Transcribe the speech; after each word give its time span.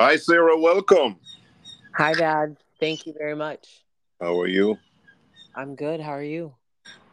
Hi, 0.00 0.16
Sarah. 0.16 0.58
Welcome. 0.58 1.16
Hi, 1.94 2.14
Dad. 2.14 2.56
Thank 2.80 3.04
you 3.06 3.12
very 3.12 3.36
much. 3.36 3.84
How 4.18 4.40
are 4.40 4.46
you? 4.46 4.78
I'm 5.54 5.74
good. 5.74 6.00
How 6.00 6.12
are 6.12 6.22
you? 6.22 6.54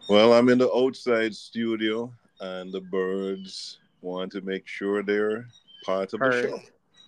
Well, 0.08 0.32
I'm 0.32 0.48
in 0.48 0.58
the 0.58 0.72
outside 0.72 1.36
studio, 1.36 2.14
and 2.40 2.72
the 2.72 2.80
birds 2.80 3.80
want 4.00 4.32
to 4.32 4.40
make 4.40 4.70
sure 4.70 5.04
they're 5.04 5.50
part 5.86 6.14
of 6.14 6.22
Heard. 6.22 6.46
the 6.46 6.50
show. 6.50 6.62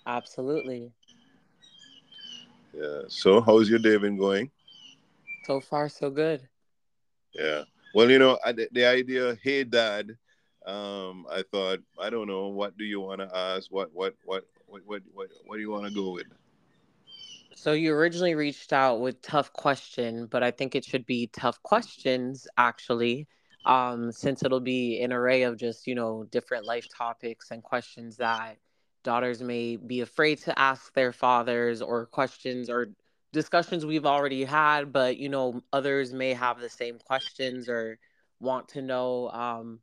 Absolutely. 0.06 0.92
Yeah. 2.74 3.04
So, 3.08 3.40
how's 3.40 3.70
your 3.70 3.80
day 3.80 3.96
been 3.96 4.18
going? 4.18 4.52
So 5.46 5.62
far, 5.62 5.88
so 5.88 6.10
good. 6.10 6.42
Yeah. 7.34 7.64
Well, 7.96 8.12
you 8.12 8.20
know, 8.20 8.38
I, 8.44 8.52
the, 8.52 8.68
the 8.74 8.84
idea, 8.84 9.38
hey, 9.42 9.64
Dad. 9.64 10.18
Um, 10.66 11.26
I 11.32 11.42
thought, 11.50 11.80
I 11.98 12.10
don't 12.10 12.28
know, 12.28 12.50
what 12.50 12.78
do 12.78 12.84
you 12.84 13.00
want 13.00 13.22
to 13.22 13.34
ask? 13.34 13.72
What, 13.72 13.92
what, 13.94 14.16
what, 14.26 14.44
what, 14.70 14.82
what, 14.86 15.02
what, 15.14 15.28
what 15.46 15.56
do 15.56 15.62
you 15.62 15.72
want 15.72 15.86
to 15.86 15.92
go 15.92 16.12
with? 16.12 16.28
So 17.56 17.74
you 17.74 17.94
originally 17.94 18.36
reached 18.36 18.72
out 18.72 19.02
with 19.02 19.22
tough 19.22 19.52
question, 19.52 20.28
but 20.28 20.44
I 20.44 20.52
think 20.52 20.76
it 20.76 20.86
should 20.86 21.06
be 21.06 21.28
tough 21.28 21.62
questions 21.62 22.48
actually, 22.58 23.28
um, 23.66 24.12
since 24.12 24.44
it'll 24.44 24.62
be 24.62 25.02
an 25.02 25.12
array 25.12 25.44
of 25.44 25.58
just 25.58 25.86
you 25.86 25.94
know 25.94 26.26
different 26.32 26.66
life 26.66 26.88
topics 26.96 27.52
and 27.52 27.62
questions 27.62 28.18
that 28.18 28.58
daughters 29.04 29.42
may 29.42 29.76
be 29.76 30.02
afraid 30.02 30.38
to 30.44 30.58
ask 30.58 30.94
their 30.94 31.12
fathers, 31.12 31.82
or 31.82 32.06
questions 32.06 32.70
or 32.70 32.92
discussions 33.34 33.86
we've 33.86 34.06
already 34.06 34.44
had, 34.46 34.94
but 34.94 35.18
you 35.18 35.28
know 35.28 35.62
others 35.74 36.14
may 36.14 36.34
have 36.34 36.62
the 36.62 36.70
same 36.70 36.98
questions 37.00 37.68
or 37.68 38.00
want 38.40 38.70
to 38.70 38.82
know. 38.82 39.30
Um, 39.32 39.80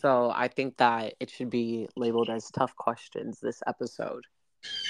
so 0.00 0.32
I 0.34 0.48
think 0.48 0.76
that 0.78 1.14
it 1.20 1.30
should 1.30 1.50
be 1.50 1.88
labeled 1.96 2.30
as 2.30 2.50
tough 2.50 2.74
questions 2.76 3.40
this 3.40 3.62
episode. 3.66 4.24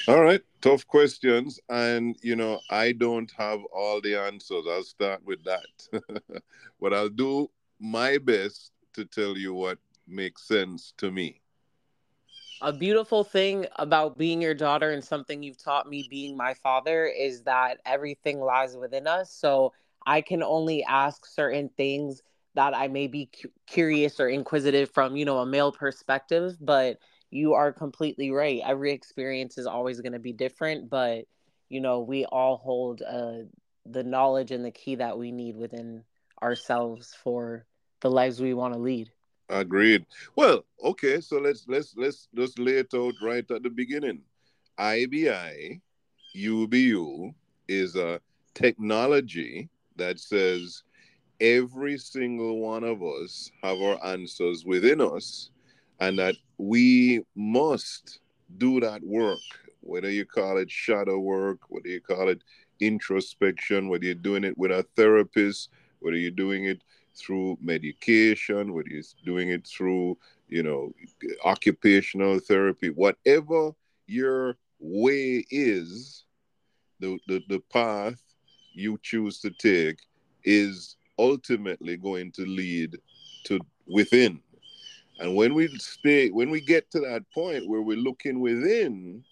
All 0.08 0.22
right, 0.22 0.40
tough 0.60 0.86
questions. 0.86 1.60
And, 1.68 2.16
you 2.22 2.36
know, 2.36 2.60
I 2.70 2.92
don't 2.92 3.30
have 3.36 3.60
all 3.72 4.00
the 4.00 4.16
answers. 4.16 4.64
I'll 4.68 4.82
start 4.84 5.24
with 5.24 5.40
that. 5.44 6.02
but 6.80 6.94
I'll 6.94 7.08
do 7.08 7.50
my 7.80 8.18
best 8.18 8.72
to 8.94 9.04
tell 9.04 9.36
you 9.36 9.54
what 9.54 9.78
makes 10.06 10.46
sense 10.46 10.92
to 10.98 11.10
me. 11.10 11.40
A 12.62 12.72
beautiful 12.72 13.22
thing 13.22 13.66
about 13.76 14.16
being 14.16 14.40
your 14.40 14.54
daughter 14.54 14.92
and 14.92 15.04
something 15.04 15.42
you've 15.42 15.62
taught 15.62 15.88
me 15.88 16.06
being 16.08 16.36
my 16.36 16.54
father 16.54 17.04
is 17.04 17.42
that 17.42 17.78
everything 17.84 18.40
lies 18.40 18.76
within 18.76 19.06
us. 19.06 19.30
So 19.30 19.74
I 20.06 20.22
can 20.22 20.42
only 20.42 20.82
ask 20.84 21.26
certain 21.26 21.68
things 21.76 22.22
that 22.56 22.74
I 22.76 22.88
may 22.88 23.06
be 23.06 23.30
cu- 23.40 23.50
curious 23.66 24.20
or 24.20 24.28
inquisitive 24.28 24.90
from, 24.90 25.16
you 25.16 25.24
know, 25.24 25.38
a 25.38 25.46
male 25.46 25.72
perspective, 25.72 26.56
but 26.60 26.98
you 27.30 27.54
are 27.54 27.72
completely 27.72 28.30
right. 28.30 28.60
Every 28.64 28.92
experience 28.92 29.58
is 29.58 29.66
always 29.66 30.00
going 30.00 30.12
to 30.14 30.20
be 30.20 30.32
different, 30.32 30.90
but 30.90 31.26
you 31.68 31.80
know, 31.80 32.00
we 32.00 32.24
all 32.26 32.56
hold 32.58 33.02
uh, 33.02 33.44
the 33.84 34.04
knowledge 34.04 34.52
and 34.52 34.64
the 34.64 34.70
key 34.70 34.96
that 34.96 35.18
we 35.18 35.32
need 35.32 35.56
within 35.56 36.04
ourselves 36.42 37.14
for 37.22 37.66
the 38.00 38.10
lives 38.10 38.40
we 38.40 38.54
want 38.54 38.74
to 38.74 38.80
lead. 38.80 39.10
Agreed. 39.48 40.06
Well, 40.34 40.64
okay, 40.82 41.20
so 41.20 41.38
let's 41.38 41.66
let's 41.68 41.94
let's 41.96 42.28
just 42.34 42.58
lay 42.58 42.78
it 42.78 42.94
out 42.94 43.14
right 43.22 43.48
at 43.50 43.62
the 43.62 43.70
beginning. 43.70 44.22
IBI, 44.78 45.80
UBU 46.34 47.34
is 47.68 47.96
a 47.96 48.20
technology 48.54 49.68
that 49.96 50.18
says 50.18 50.82
every 51.40 51.98
single 51.98 52.58
one 52.58 52.84
of 52.84 53.02
us 53.02 53.50
have 53.62 53.78
our 53.80 54.04
answers 54.04 54.64
within 54.64 55.00
us 55.00 55.50
and 56.00 56.18
that 56.18 56.36
we 56.58 57.22
must 57.34 58.20
do 58.58 58.80
that 58.80 59.02
work, 59.02 59.38
whether 59.80 60.10
you 60.10 60.24
call 60.24 60.58
it 60.58 60.70
shadow 60.70 61.18
work, 61.18 61.60
whether 61.68 61.88
you 61.88 62.00
call 62.00 62.28
it 62.28 62.42
introspection, 62.80 63.88
whether 63.88 64.04
you're 64.04 64.14
doing 64.14 64.44
it 64.44 64.56
with 64.56 64.70
a 64.70 64.84
therapist, 64.96 65.70
whether 66.00 66.16
you're 66.16 66.30
doing 66.30 66.64
it 66.64 66.82
through 67.14 67.56
medication, 67.60 68.74
whether 68.74 68.88
you're 68.88 69.02
doing 69.24 69.50
it 69.50 69.66
through, 69.66 70.16
you 70.48 70.62
know, 70.62 70.92
occupational 71.44 72.38
therapy, 72.38 72.90
whatever 72.90 73.72
your 74.06 74.56
way 74.78 75.44
is, 75.50 76.24
the, 77.00 77.18
the, 77.26 77.42
the 77.48 77.60
path 77.72 78.22
you 78.72 78.98
choose 79.02 79.40
to 79.40 79.50
take 79.50 79.98
is 80.44 80.96
ultimately 81.18 81.96
going 81.96 82.32
to 82.32 82.44
lead 82.46 82.96
to 83.44 83.60
within 83.86 84.40
and 85.18 85.34
when 85.34 85.54
we 85.54 85.68
stay, 85.78 86.28
when 86.28 86.50
we 86.50 86.60
get 86.60 86.90
to 86.90 87.00
that 87.00 87.30
point 87.32 87.66
where 87.66 87.80
we're 87.80 87.96
looking 87.96 88.40
within, 88.40 89.24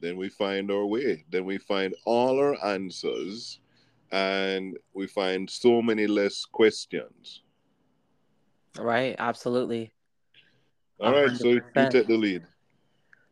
then 0.00 0.16
we 0.16 0.30
find 0.30 0.70
our 0.70 0.86
way. 0.86 1.24
Then 1.30 1.44
we 1.44 1.58
find 1.58 1.94
all 2.06 2.38
our 2.38 2.56
answers 2.64 3.60
and 4.12 4.76
we 4.94 5.06
find 5.06 5.48
so 5.48 5.82
many 5.82 6.06
less 6.06 6.44
questions. 6.44 7.42
Right, 8.78 9.14
absolutely. 9.18 9.92
All 11.00 11.12
right, 11.12 11.36
so 11.36 11.48
you 11.48 11.62
take 11.74 12.06
the 12.06 12.16
lead. 12.16 12.42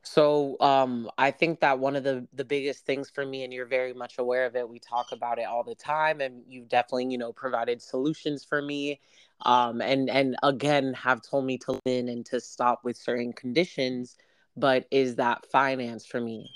So 0.02 0.56
um, 0.60 1.10
I 1.18 1.30
think 1.30 1.60
that 1.60 1.78
one 1.78 1.96
of 1.96 2.04
the 2.04 2.26
the 2.32 2.44
biggest 2.44 2.86
things 2.86 3.10
for 3.10 3.26
me, 3.26 3.44
and 3.44 3.52
you're 3.52 3.66
very 3.66 3.92
much 3.92 4.18
aware 4.18 4.46
of 4.46 4.56
it. 4.56 4.68
We 4.68 4.78
talk 4.78 5.12
about 5.12 5.38
it 5.38 5.44
all 5.44 5.64
the 5.64 5.74
time, 5.74 6.20
and 6.20 6.42
you've 6.48 6.68
definitely 6.68 7.06
you 7.06 7.18
know 7.18 7.32
provided 7.32 7.82
solutions 7.82 8.44
for 8.44 8.62
me, 8.62 9.00
um, 9.42 9.80
and 9.80 10.08
and 10.08 10.36
again 10.42 10.94
have 10.94 11.22
told 11.22 11.44
me 11.44 11.58
to 11.58 11.72
live 11.84 12.06
and 12.08 12.24
to 12.26 12.40
stop 12.40 12.84
with 12.84 12.96
certain 12.96 13.32
conditions. 13.32 14.16
But 14.56 14.86
is 14.90 15.16
that 15.16 15.46
finance 15.46 16.06
for 16.06 16.20
me? 16.20 16.50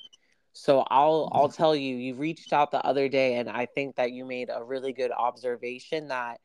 So 0.52 0.84
I'll 0.90 1.28
I'll 1.32 1.48
mm-hmm. 1.48 1.56
tell 1.56 1.76
you, 1.76 1.96
you 1.96 2.14
reached 2.14 2.52
out 2.52 2.70
the 2.70 2.84
other 2.84 3.08
day, 3.08 3.34
and 3.34 3.50
I 3.50 3.66
think 3.66 3.96
that 3.96 4.12
you 4.12 4.24
made 4.24 4.50
a 4.54 4.62
really 4.62 4.92
good 4.92 5.10
observation 5.10 6.08
that 6.08 6.40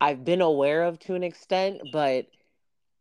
I've 0.00 0.24
been 0.24 0.40
aware 0.40 0.84
of 0.84 0.98
to 1.00 1.14
an 1.14 1.24
extent, 1.24 1.80
but 1.92 2.26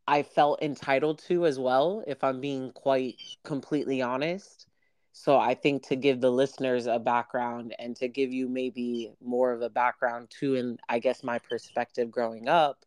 I 0.07 0.23
felt 0.23 0.61
entitled 0.61 1.19
to 1.27 1.45
as 1.45 1.59
well, 1.59 2.03
if 2.07 2.23
I'm 2.23 2.39
being 2.41 2.71
quite 2.71 3.19
completely 3.43 4.01
honest. 4.01 4.67
So 5.11 5.37
I 5.37 5.55
think 5.55 5.83
to 5.87 5.95
give 5.95 6.21
the 6.21 6.31
listeners 6.31 6.87
a 6.87 6.99
background 6.99 7.75
and 7.79 7.95
to 7.97 8.07
give 8.07 8.31
you 8.31 8.47
maybe 8.47 9.13
more 9.21 9.51
of 9.51 9.61
a 9.61 9.69
background 9.69 10.29
too, 10.29 10.55
and 10.55 10.79
I 10.89 10.99
guess 10.99 11.23
my 11.23 11.39
perspective 11.39 12.11
growing 12.11 12.47
up, 12.47 12.85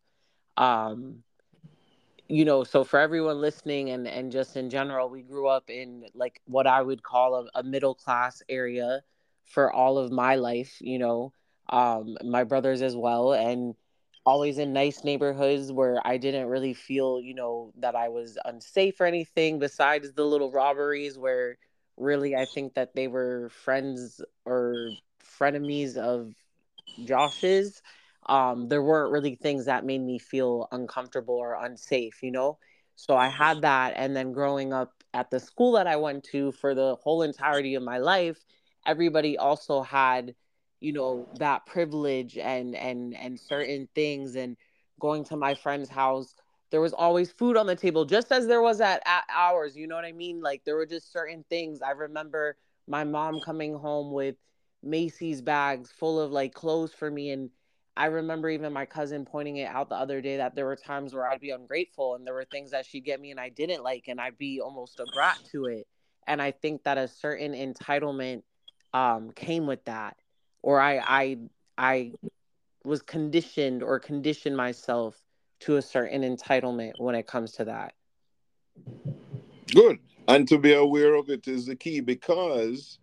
um, 0.57 1.23
you 2.27 2.45
know, 2.45 2.63
so 2.63 2.83
for 2.83 2.99
everyone 2.99 3.41
listening 3.41 3.89
and 3.89 4.07
and 4.07 4.31
just 4.31 4.55
in 4.55 4.69
general, 4.69 5.09
we 5.09 5.21
grew 5.21 5.47
up 5.47 5.69
in 5.69 6.05
like 6.13 6.41
what 6.45 6.67
I 6.67 6.81
would 6.81 7.03
call 7.03 7.35
a, 7.35 7.59
a 7.59 7.63
middle 7.63 7.95
class 7.95 8.41
area 8.49 9.03
for 9.43 9.71
all 9.71 9.97
of 9.97 10.11
my 10.11 10.35
life, 10.35 10.77
you 10.81 10.97
know, 10.99 11.33
um, 11.69 12.17
my 12.23 12.43
brothers 12.43 12.81
as 12.81 12.95
well, 12.95 13.33
and 13.33 13.75
always 14.25 14.57
in 14.57 14.73
nice 14.73 15.03
neighborhoods 15.03 15.71
where 15.71 15.99
I 16.05 16.17
didn't 16.17 16.47
really 16.47 16.73
feel, 16.73 17.19
you 17.21 17.33
know, 17.33 17.71
that 17.77 17.95
I 17.95 18.09
was 18.09 18.37
unsafe 18.45 18.99
or 18.99 19.05
anything 19.05 19.59
besides 19.59 20.13
the 20.13 20.25
little 20.25 20.51
robberies 20.51 21.17
where 21.17 21.57
really 21.97 22.35
I 22.35 22.45
think 22.45 22.73
that 22.75 22.95
they 22.95 23.07
were 23.07 23.49
friends 23.49 24.21
or 24.45 24.91
frenemies 25.23 25.97
of 25.97 26.33
Josh's. 27.03 27.81
Um, 28.27 28.67
there 28.67 28.81
weren't 28.83 29.11
really 29.11 29.35
things 29.35 29.65
that 29.65 29.85
made 29.85 30.01
me 30.01 30.19
feel 30.19 30.67
uncomfortable 30.71 31.35
or 31.35 31.53
unsafe, 31.55 32.21
you 32.21 32.31
know? 32.31 32.57
So 32.95 33.15
I 33.15 33.29
had 33.29 33.61
that. 33.61 33.93
And 33.95 34.15
then 34.15 34.31
growing 34.33 34.73
up 34.73 35.03
at 35.13 35.29
the 35.31 35.39
school 35.39 35.73
that 35.73 35.87
I 35.87 35.95
went 35.97 36.23
to 36.25 36.51
for 36.51 36.73
the 36.75 36.95
whole 36.95 37.21
entirety 37.23 37.75
of 37.75 37.83
my 37.83 37.97
life, 37.97 38.45
everybody 38.85 39.37
also 39.37 39.81
had 39.81 40.35
you 40.81 40.91
know 40.91 41.27
that 41.37 41.65
privilege 41.65 42.37
and 42.37 42.75
and 42.75 43.15
and 43.15 43.39
certain 43.39 43.87
things 43.95 44.35
and 44.35 44.57
going 44.99 45.23
to 45.23 45.37
my 45.37 45.53
friend's 45.53 45.89
house 45.89 46.35
there 46.71 46.81
was 46.81 46.93
always 46.93 47.31
food 47.31 47.55
on 47.55 47.67
the 47.67 47.75
table 47.75 48.03
just 48.05 48.31
as 48.31 48.47
there 48.47 48.61
was 48.61 48.81
at, 48.81 49.01
at 49.05 49.23
ours 49.33 49.77
you 49.77 49.87
know 49.87 49.95
what 49.95 50.05
i 50.05 50.11
mean? 50.11 50.41
Like 50.41 50.63
there 50.65 50.75
were 50.75 50.85
just 50.85 51.13
certain 51.13 51.45
things. 51.49 51.81
I 51.81 51.91
remember 51.91 52.57
my 52.87 53.03
mom 53.03 53.39
coming 53.39 53.73
home 53.73 54.11
with 54.11 54.35
macy's 54.83 55.41
bags 55.41 55.91
full 55.91 56.19
of 56.19 56.31
like 56.31 56.53
clothes 56.53 56.91
for 56.91 57.11
me 57.11 57.29
and 57.29 57.51
i 57.95 58.07
remember 58.07 58.49
even 58.49 58.73
my 58.73 58.83
cousin 58.83 59.23
pointing 59.23 59.57
it 59.57 59.67
out 59.67 59.89
the 59.89 59.95
other 59.95 60.21
day 60.21 60.37
that 60.37 60.55
there 60.55 60.65
were 60.65 60.75
times 60.75 61.13
where 61.13 61.29
i'd 61.29 61.39
be 61.39 61.51
ungrateful 61.51 62.15
and 62.15 62.25
there 62.25 62.33
were 62.33 62.45
things 62.45 62.71
that 62.71 62.83
she'd 62.83 63.05
get 63.05 63.21
me 63.21 63.29
and 63.29 63.39
i 63.39 63.47
didn't 63.47 63.83
like 63.83 64.05
and 64.07 64.19
i'd 64.19 64.39
be 64.39 64.59
almost 64.59 64.99
a 64.99 65.05
brat 65.13 65.37
to 65.51 65.65
it. 65.65 65.85
And 66.25 66.41
i 66.41 66.49
think 66.49 66.83
that 66.83 66.97
a 66.97 67.07
certain 67.07 67.53
entitlement 67.53 68.41
um, 68.93 69.31
came 69.31 69.67
with 69.67 69.85
that 69.85 70.17
or 70.61 70.79
I 70.79 70.97
I 70.99 71.37
I 71.77 72.11
was 72.83 73.01
conditioned 73.01 73.83
or 73.83 73.99
conditioned 73.99 74.57
myself 74.57 75.21
to 75.61 75.77
a 75.77 75.81
certain 75.81 76.23
entitlement 76.23 76.93
when 76.97 77.15
it 77.15 77.27
comes 77.27 77.53
to 77.53 77.65
that. 77.65 77.93
Good. 79.73 79.99
And 80.27 80.47
to 80.47 80.57
be 80.57 80.73
aware 80.73 81.15
of 81.15 81.29
it 81.29 81.47
is 81.47 81.65
the 81.65 81.75
key 81.75 81.99
because 81.99 82.99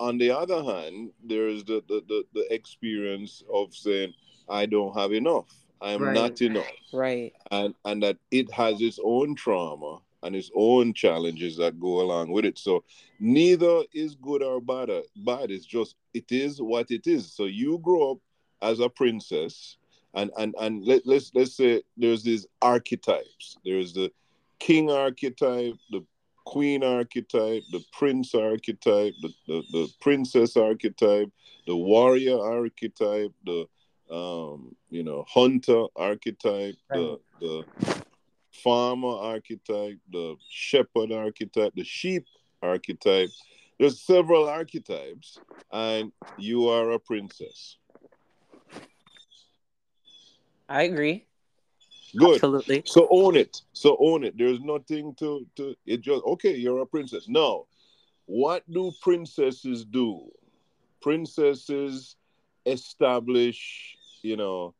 on 0.00 0.18
the 0.18 0.30
other 0.30 0.62
hand, 0.62 1.10
there's 1.22 1.62
the, 1.64 1.82
the, 1.88 2.02
the, 2.08 2.24
the 2.32 2.52
experience 2.54 3.42
of 3.52 3.74
saying, 3.74 4.14
I 4.48 4.66
don't 4.66 4.96
have 4.98 5.12
enough. 5.12 5.48
I'm 5.80 6.02
right. 6.02 6.14
not 6.14 6.40
enough. 6.42 6.66
Right. 6.92 7.32
And 7.50 7.74
and 7.84 8.02
that 8.02 8.18
it 8.30 8.52
has 8.52 8.80
its 8.80 8.98
own 9.02 9.34
trauma 9.34 10.00
and 10.22 10.36
its 10.36 10.50
own 10.54 10.92
challenges 10.92 11.56
that 11.56 11.80
go 11.80 12.00
along 12.00 12.30
with 12.30 12.44
it. 12.44 12.58
So 12.58 12.84
neither 13.18 13.82
is 13.92 14.14
good 14.14 14.42
or 14.42 14.60
bad. 14.60 14.90
Bad. 15.16 15.50
It's 15.50 15.66
just 15.66 15.96
it 16.14 16.30
is 16.30 16.60
what 16.60 16.90
it 16.90 17.06
is. 17.06 17.32
So 17.32 17.44
you 17.44 17.78
grow 17.78 18.12
up 18.12 18.18
as 18.62 18.80
a 18.80 18.88
princess, 18.88 19.76
and 20.14 20.30
and 20.38 20.54
and 20.60 20.84
let, 20.84 21.06
let's 21.06 21.30
let's 21.34 21.56
say 21.56 21.82
there's 21.96 22.22
these 22.22 22.46
archetypes. 22.60 23.56
There's 23.64 23.94
the 23.94 24.10
king 24.58 24.90
archetype, 24.90 25.76
the 25.90 26.04
queen 26.44 26.82
archetype, 26.82 27.62
the 27.70 27.82
prince 27.92 28.34
archetype, 28.34 29.14
the, 29.22 29.32
the, 29.46 29.62
the 29.72 29.88
princess 30.00 30.56
archetype, 30.56 31.30
the 31.66 31.76
warrior 31.76 32.38
archetype, 32.40 33.32
the 33.44 33.66
um, 34.10 34.74
you 34.90 35.04
know, 35.04 35.24
hunter 35.28 35.84
archetype, 35.96 36.74
right. 36.90 36.98
the 36.98 37.20
the 37.40 37.99
farmer 38.62 39.08
archetype, 39.08 39.98
the 40.12 40.36
shepherd 40.48 41.12
archetype, 41.12 41.72
the 41.74 41.84
sheep 41.84 42.26
archetype. 42.62 43.30
There's 43.78 44.00
several 44.00 44.48
archetypes, 44.48 45.38
and 45.72 46.12
you 46.36 46.68
are 46.68 46.90
a 46.90 46.98
princess. 46.98 47.76
I 50.68 50.82
agree. 50.82 51.26
Good. 52.16 52.34
Absolutely. 52.34 52.82
So 52.86 53.08
own 53.10 53.36
it. 53.36 53.62
So 53.72 53.96
own 54.00 54.24
it. 54.24 54.36
There's 54.36 54.60
nothing 54.60 55.14
to 55.16 55.46
to 55.56 55.74
it 55.86 56.00
just 56.00 56.24
okay, 56.24 56.56
you're 56.56 56.80
a 56.80 56.86
princess. 56.86 57.28
Now, 57.28 57.66
what 58.26 58.62
do 58.70 58.92
princesses 59.02 59.84
do? 59.84 60.30
Princesses 61.00 62.16
establish, 62.66 63.96
you 64.22 64.36
know, 64.36 64.74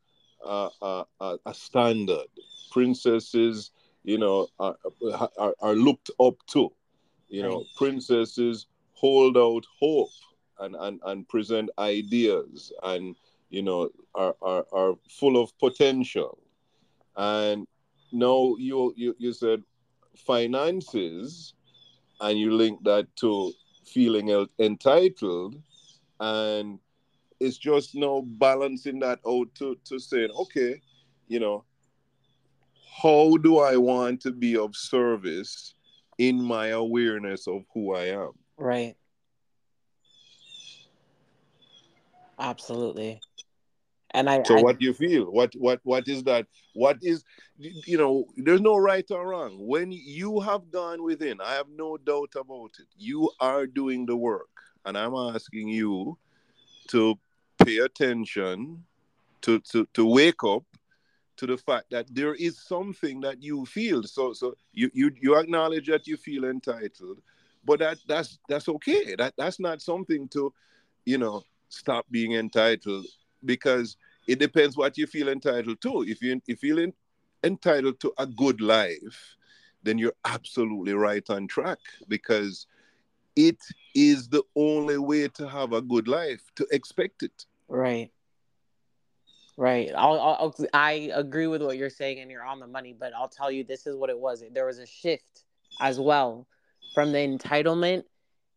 uh, 0.45 0.71
uh, 0.81 1.05
uh, 1.21 1.37
a 1.47 1.55
standard. 1.55 2.27
Princesses, 2.71 3.71
you 4.05 4.19
know, 4.19 4.49
are, 4.59 4.77
are, 5.39 5.55
are 5.61 5.75
looked 5.75 6.11
up 6.21 6.35
to. 6.49 6.73
You 7.29 7.43
know, 7.43 7.65
princesses 7.77 8.67
hold 8.93 9.37
out 9.37 9.65
hope 9.79 10.09
and, 10.59 10.75
and, 10.77 11.01
and 11.05 11.29
present 11.29 11.71
ideas 11.79 12.73
and, 12.83 13.15
you 13.51 13.63
know, 13.63 13.91
are, 14.15 14.35
are, 14.43 14.67
are 14.73 14.95
full 15.09 15.41
of 15.41 15.57
potential 15.59 16.39
and 17.17 17.67
now 18.13 18.55
you 18.59 18.93
you, 18.97 19.15
you 19.19 19.33
said 19.33 19.63
finances 20.17 21.55
and 22.21 22.39
you 22.39 22.53
link 22.53 22.83
that 22.85 23.07
to 23.17 23.53
feeling 23.85 24.47
entitled 24.59 25.57
and 26.21 26.79
it's 27.41 27.59
just 27.59 27.95
now 27.95 28.23
balancing 28.39 28.99
that 29.01 29.19
out 29.27 29.53
to, 29.55 29.77
to 29.85 29.99
saying 29.99 30.31
okay 30.39 30.81
you 31.29 31.41
know 31.41 31.65
how 33.03 33.37
do 33.39 33.59
i 33.59 33.77
want 33.77 34.21
to 34.21 34.31
be 34.31 34.57
of 34.57 34.77
service 34.77 35.75
in 36.19 36.41
my 36.41 36.69
awareness 36.69 37.49
of 37.49 37.65
who 37.73 37.95
i 37.95 38.05
am 38.05 38.31
right 38.59 38.97
absolutely 42.39 43.21
and 44.13 44.29
I 44.29 44.43
So 44.45 44.59
I, 44.59 44.63
what 44.63 44.79
do 44.79 44.87
you 44.87 44.93
feel? 44.93 45.27
What 45.27 45.53
what 45.55 45.81
what 45.85 46.09
is 46.09 46.25
that? 46.25 46.47
What 46.75 46.99
is 47.03 47.25
you 47.59 47.99
know, 47.99 48.25
there's 48.37 48.61
no 48.61 48.77
right 48.77 49.09
or 49.11 49.29
wrong. 49.29 49.57
When 49.67 49.93
you 49.93 50.41
have 50.41 50.71
gone 50.71 51.03
within, 51.03 51.41
I 51.41 51.55
have 51.55 51.69
no 51.69 51.97
doubt 51.97 52.33
about 52.37 52.73
it. 52.79 52.87
You 52.97 53.31
are 53.39 53.67
doing 53.67 54.07
the 54.07 54.17
work. 54.17 54.49
And 54.85 54.97
I'm 54.97 55.15
asking 55.15 55.69
you 55.69 56.19
to 56.89 57.19
pay 57.71 57.79
attention, 57.79 58.85
to 59.43 59.61
to 59.61 59.87
to 59.95 60.05
wake 60.07 60.45
up 60.45 60.65
to 61.37 61.47
the 61.47 61.57
fact 61.57 61.91
that 61.91 62.07
there 62.15 62.35
is 62.35 62.61
something 62.61 63.21
that 63.21 63.43
you 63.43 63.65
feel. 63.67 64.03
So 64.03 64.33
so 64.33 64.55
you 64.73 64.91
you 64.93 65.11
you 65.21 65.37
acknowledge 65.37 65.87
that 65.89 66.07
you 66.07 66.17
feel 66.17 66.45
entitled, 66.45 67.21
but 67.65 67.79
that 67.79 67.99
that's 68.07 68.39
that's 68.49 68.69
okay. 68.69 69.15
That 69.17 69.35
that's 69.37 69.61
not 69.61 69.81
something 69.81 70.29
to, 70.29 70.53
you 71.07 71.19
know, 71.19 71.43
stop 71.69 72.07
being 72.11 72.33
entitled 72.33 73.07
because 73.45 73.97
it 74.27 74.39
depends 74.39 74.77
what 74.77 74.99
you 74.99 75.07
feel 75.07 75.29
entitled 75.29 75.81
to. 75.83 76.05
If 76.07 76.23
you 76.23 76.41
if 76.47 76.63
you 76.63 76.75
feel 76.75 76.93
entitled 77.43 78.01
to 78.01 78.13
a 78.19 78.27
good 78.27 78.61
life, 78.61 79.37
then 79.83 79.97
you're 79.99 80.21
absolutely 80.25 80.93
right 80.93 81.29
on 81.31 81.47
track 81.47 81.79
because 82.09 82.67
it 83.37 83.59
is 83.95 84.29
the 84.29 84.43
only 84.57 84.99
way 84.99 85.29
to 85.29 85.49
have 85.49 85.73
a 85.73 85.81
good 85.81 86.09
life 86.09 86.43
to 86.57 86.67
expect 86.71 87.23
it. 87.23 87.47
Right. 87.71 88.11
Right. 89.57 89.91
I'll, 89.97 90.21
I'll, 90.21 90.55
i 90.73 91.11
agree 91.15 91.47
with 91.47 91.63
what 91.63 91.77
you're 91.77 91.91
saying, 91.91 92.21
and 92.21 92.31
you're 92.31 92.45
on 92.45 92.61
the 92.61 92.67
money. 92.67 92.95
But 92.99 93.13
I'll 93.15 93.29
tell 93.29 93.51
you, 93.51 93.65
this 93.65 93.87
is 93.87 93.97
what 93.97 94.11
it 94.11 94.19
was. 94.19 94.43
There 94.53 94.67
was 94.67 94.79
a 94.79 94.87
shift 94.87 95.45
as 95.81 96.01
well 96.01 96.47
from 96.95 97.13
the 97.13 97.19
entitlement 97.19 98.05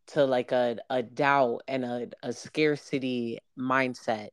to 0.07 0.25
like 0.25 0.51
a, 0.51 0.77
a 0.89 1.04
doubt 1.04 1.62
and 1.68 1.86
a, 1.86 2.07
a 2.24 2.33
scarcity 2.33 3.39
mindset 3.57 4.30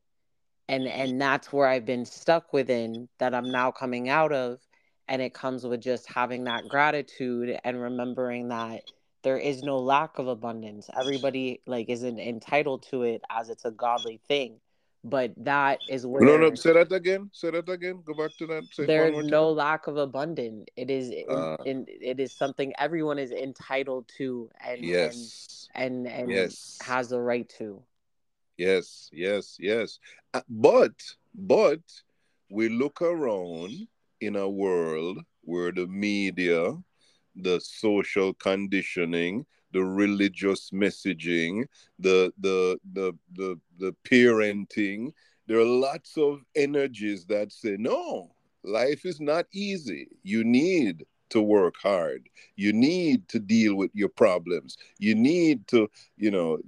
and 0.67 0.87
and 0.87 1.21
that's 1.21 1.53
where 1.53 1.67
i've 1.67 1.85
been 1.85 2.05
stuck 2.05 2.53
within 2.53 3.07
that 3.19 3.33
i'm 3.33 3.51
now 3.51 3.71
coming 3.71 4.09
out 4.09 4.31
of 4.31 4.59
and 5.07 5.21
it 5.21 5.33
comes 5.33 5.65
with 5.65 5.81
just 5.81 6.11
having 6.11 6.45
that 6.45 6.67
gratitude 6.67 7.59
and 7.63 7.81
remembering 7.81 8.49
that 8.49 8.81
there 9.23 9.37
is 9.37 9.63
no 9.63 9.79
lack 9.79 10.17
of 10.17 10.27
abundance 10.27 10.89
everybody 10.97 11.61
like 11.65 11.89
isn't 11.89 12.19
entitled 12.19 12.83
to 12.83 13.03
it 13.03 13.21
as 13.29 13.49
it's 13.49 13.65
a 13.65 13.71
godly 13.71 14.19
thing 14.27 14.59
but 15.03 15.31
that 15.37 15.79
is 15.89 16.05
where 16.05 16.23
no 16.23 16.37
no 16.37 16.53
say 16.53 16.73
that 16.73 16.91
again 16.91 17.29
say 17.33 17.49
that 17.49 17.67
again 17.69 18.03
go 18.05 18.13
back 18.13 18.31
to 18.37 18.45
that 18.45 18.63
say 18.71 18.85
there's 18.85 19.25
no 19.25 19.47
time. 19.49 19.57
lack 19.57 19.87
of 19.87 19.97
abundance 19.97 20.65
it 20.75 20.91
is 20.91 21.11
uh, 21.27 21.57
in, 21.65 21.85
it 21.87 22.19
is 22.19 22.31
something 22.31 22.71
everyone 22.77 23.17
is 23.17 23.31
entitled 23.31 24.07
to 24.17 24.49
and 24.63 24.83
yes 24.83 25.69
and 25.73 26.05
and, 26.05 26.19
and 26.21 26.31
yes. 26.31 26.77
has 26.81 27.09
the 27.09 27.19
right 27.19 27.49
to 27.49 27.81
Yes, 28.61 29.09
yes, 29.11 29.57
yes. 29.59 29.97
Uh, 30.35 30.41
but, 30.47 30.91
but 31.33 31.81
we 32.51 32.69
look 32.69 33.01
around 33.01 33.87
in 34.19 34.35
a 34.35 34.47
world 34.47 35.17
where 35.41 35.71
the 35.71 35.87
media, 35.87 36.77
the 37.35 37.59
social 37.59 38.35
conditioning, 38.35 39.47
the 39.71 39.83
religious 39.83 40.71
messaging, 40.71 41.65
the 41.99 42.33
the 42.39 42.79
the 42.93 43.13
the, 43.33 43.59
the 43.77 43.95
parenting, 44.09 45.11
there 45.47 45.59
are 45.59 45.65
lots 45.65 46.17
of 46.17 46.41
energies 46.55 47.25
that 47.25 47.51
say 47.51 47.75
no, 47.77 48.31
life 48.63 49.05
is 49.05 49.19
not 49.19 49.45
easy. 49.51 50.07
You 50.23 50.43
need 50.43 51.05
to 51.31 51.41
work 51.41 51.75
hard. 51.81 52.29
You 52.55 52.73
need 52.73 53.27
to 53.29 53.39
deal 53.39 53.75
with 53.75 53.91
your 53.93 54.09
problems. 54.09 54.77
You 54.99 55.15
need 55.15 55.67
to, 55.69 55.89
you 56.17 56.29
know, 56.29 56.59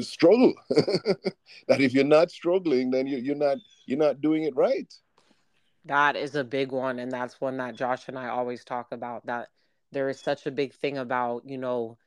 struggle. 0.00 0.52
that 1.68 1.80
if 1.80 1.94
you're 1.94 2.04
not 2.04 2.30
struggling, 2.30 2.90
then 2.90 3.06
you, 3.06 3.32
are 3.32 3.36
not 3.36 3.58
you're 3.86 3.98
not 3.98 4.20
doing 4.20 4.44
it 4.44 4.54
right. 4.56 4.92
That 5.86 6.16
is 6.16 6.34
a 6.34 6.44
big 6.44 6.72
one, 6.72 6.98
and 6.98 7.10
that's 7.10 7.40
one 7.40 7.56
that 7.56 7.74
Josh 7.74 8.08
and 8.08 8.18
I 8.18 8.28
always 8.28 8.64
talk 8.64 8.88
about. 8.92 9.24
That 9.26 9.48
there 9.92 10.08
is 10.08 10.20
such 10.20 10.46
a 10.46 10.50
big 10.50 10.74
thing 10.74 10.98
about 10.98 11.42
you 11.46 11.58
know, 11.58 11.98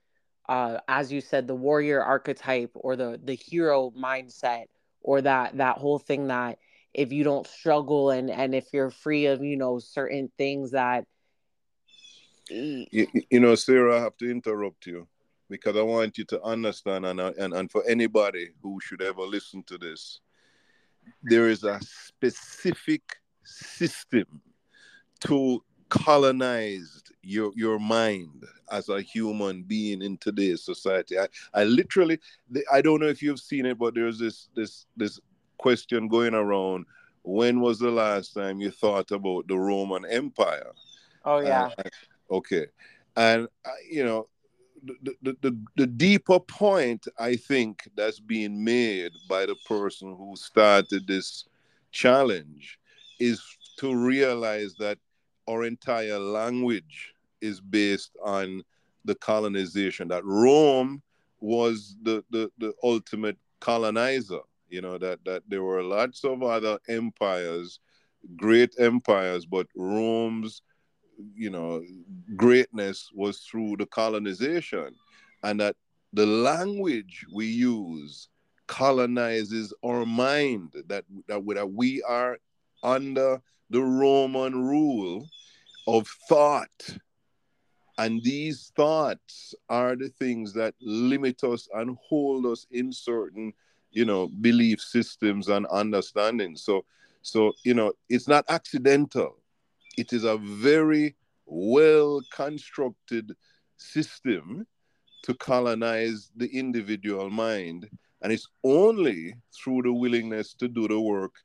uh, 0.47 0.79
as 0.87 1.11
you 1.11 1.21
said, 1.21 1.47
the 1.47 1.55
warrior 1.55 2.01
archetype 2.01 2.71
or 2.75 2.95
the 2.95 3.19
the 3.23 3.35
hero 3.35 3.91
mindset, 3.91 4.65
or 5.01 5.21
that 5.21 5.57
that 5.57 5.77
whole 5.77 5.99
thing 5.99 6.27
that 6.27 6.59
if 6.93 7.11
you 7.11 7.23
don't 7.23 7.47
struggle 7.47 8.11
and 8.11 8.29
and 8.29 8.53
if 8.53 8.65
you're 8.71 8.91
free 8.91 9.25
of 9.25 9.43
you 9.43 9.57
know 9.57 9.79
certain 9.79 10.31
things 10.37 10.71
that 10.71 11.05
you, 12.49 13.07
you 13.31 13.39
know 13.39 13.55
sarah 13.55 13.97
i 13.97 14.03
have 14.03 14.15
to 14.17 14.29
interrupt 14.29 14.85
you 14.85 15.07
because 15.53 15.77
I 15.77 15.83
want 15.83 16.17
you 16.17 16.25
to 16.25 16.41
understand, 16.41 17.05
and, 17.05 17.19
and, 17.19 17.53
and 17.53 17.69
for 17.69 17.83
anybody 17.87 18.49
who 18.63 18.79
should 18.81 19.03
ever 19.03 19.21
listen 19.21 19.61
to 19.67 19.77
this, 19.77 20.19
there 21.21 21.47
is 21.47 21.63
a 21.63 21.79
specific 21.81 23.03
system 23.43 24.41
to 25.19 25.63
colonize 25.89 27.02
your 27.23 27.51
your 27.55 27.79
mind 27.79 28.45
as 28.71 28.89
a 28.89 29.01
human 29.01 29.63
being 29.63 30.01
in 30.01 30.17
today's 30.17 30.63
society. 30.63 31.17
I, 31.17 31.27
I 31.53 31.63
literally, 31.63 32.19
I 32.71 32.81
don't 32.81 32.99
know 32.99 33.07
if 33.07 33.21
you've 33.21 33.39
seen 33.39 33.65
it, 33.65 33.77
but 33.77 33.95
there's 33.95 34.19
this 34.19 34.49
this 34.55 34.85
this 34.97 35.19
question 35.57 36.07
going 36.07 36.33
around. 36.33 36.85
When 37.23 37.61
was 37.61 37.79
the 37.79 37.91
last 37.91 38.33
time 38.33 38.59
you 38.59 38.69
thought 38.69 39.11
about 39.11 39.47
the 39.47 39.57
Roman 39.57 40.05
Empire? 40.05 40.71
Oh 41.23 41.39
yeah. 41.39 41.69
Uh, 41.77 42.35
okay, 42.35 42.67
and 43.15 43.47
uh, 43.65 43.69
you 43.89 44.03
know 44.03 44.27
the, 44.83 45.37
the, 45.41 45.57
the, 45.77 45.87
deeper 45.87 46.41
point 46.41 47.07
I 47.17 47.37
think 47.37 47.87
that's 47.95 48.19
being 48.19 48.61
made 48.63 49.13
by 49.29 49.45
the 49.45 49.55
person 49.65 50.13
who 50.17 50.35
started 50.35 51.07
this 51.07 51.45
challenge 51.91 52.79
is 53.19 53.41
to 53.77 53.95
realize 53.95 54.75
that 54.79 54.97
our 55.47 55.63
entire 55.63 56.19
language 56.19 57.12
is 57.43 57.59
based 57.61 58.15
on 58.23 58.63
the 59.05 59.15
colonization 59.15 60.07
that 60.07 60.23
Rome 60.25 61.01
was 61.39 61.95
the, 62.01 62.23
the, 62.31 62.49
the 62.57 62.73
ultimate 62.83 63.37
colonizer 63.59 64.39
you 64.69 64.81
know 64.81 64.97
that 64.97 65.23
that 65.23 65.43
there 65.47 65.63
were 65.63 65.83
lots 65.83 66.23
of 66.25 66.43
other 66.43 66.77
empires 66.89 67.79
great 68.35 68.73
empires 68.79 69.45
but 69.45 69.67
Rome's 69.75 70.61
you 71.35 71.49
know, 71.49 71.83
greatness 72.35 73.09
was 73.13 73.39
through 73.39 73.77
the 73.77 73.85
colonization, 73.85 74.95
and 75.43 75.59
that 75.59 75.75
the 76.13 76.25
language 76.25 77.25
we 77.33 77.45
use 77.45 78.29
colonizes 78.67 79.73
our 79.83 80.05
mind. 80.05 80.73
That 80.87 81.05
that, 81.27 81.45
that 81.47 81.71
we 81.71 82.01
are 82.03 82.37
under 82.81 83.41
the 83.69 83.81
Roman 83.81 84.63
rule 84.63 85.27
of 85.87 86.07
thought. 86.29 86.97
And 87.97 88.23
these 88.23 88.71
thoughts 88.75 89.53
are 89.69 89.95
the 89.95 90.09
things 90.09 90.53
that 90.53 90.73
limit 90.81 91.43
us 91.43 91.67
and 91.73 91.97
hold 92.01 92.45
us 92.45 92.65
in 92.71 92.91
certain, 92.91 93.53
you 93.91 94.05
know, 94.05 94.27
belief 94.41 94.81
systems 94.81 95.47
and 95.47 95.65
understanding. 95.67 96.55
So, 96.55 96.85
so 97.21 97.53
you 97.63 97.73
know, 97.73 97.93
it's 98.09 98.27
not 98.27 98.45
accidental. 98.49 99.37
It 99.97 100.11
is 100.11 100.23
a 100.23 100.37
very 100.37 101.15
well 101.45 102.21
constructed 102.31 103.35
system 103.77 104.65
to 105.23 105.33
colonize 105.35 106.31
the 106.35 106.47
individual 106.47 107.29
mind. 107.29 107.89
And 108.21 108.31
it's 108.31 108.47
only 108.63 109.35
through 109.53 109.83
the 109.83 109.93
willingness 109.93 110.53
to 110.55 110.67
do 110.67 110.87
the 110.87 110.99
work 110.99 111.35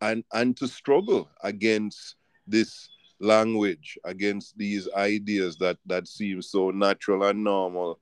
and, 0.00 0.24
and 0.32 0.56
to 0.58 0.68
struggle 0.68 1.28
against 1.42 2.16
this 2.46 2.88
language, 3.20 3.98
against 4.04 4.56
these 4.58 4.88
ideas 4.94 5.56
that, 5.58 5.78
that 5.86 6.06
seem 6.08 6.42
so 6.42 6.70
natural 6.70 7.24
and 7.24 7.42
normal, 7.42 7.98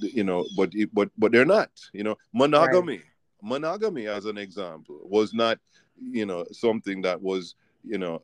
you 0.00 0.24
know, 0.24 0.44
but 0.56 0.70
but 0.92 1.08
but 1.16 1.32
they're 1.32 1.44
not, 1.44 1.70
you 1.92 2.04
know, 2.04 2.16
monogamy. 2.32 2.96
Right. 2.96 3.06
Monogamy, 3.42 4.08
as 4.08 4.24
an 4.24 4.38
example, 4.38 4.98
was 5.04 5.32
not, 5.32 5.58
you 5.98 6.26
know, 6.26 6.44
something 6.52 7.02
that 7.02 7.20
was, 7.20 7.54
you 7.84 7.98
know, 7.98 8.22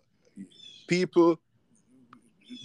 people 0.88 1.38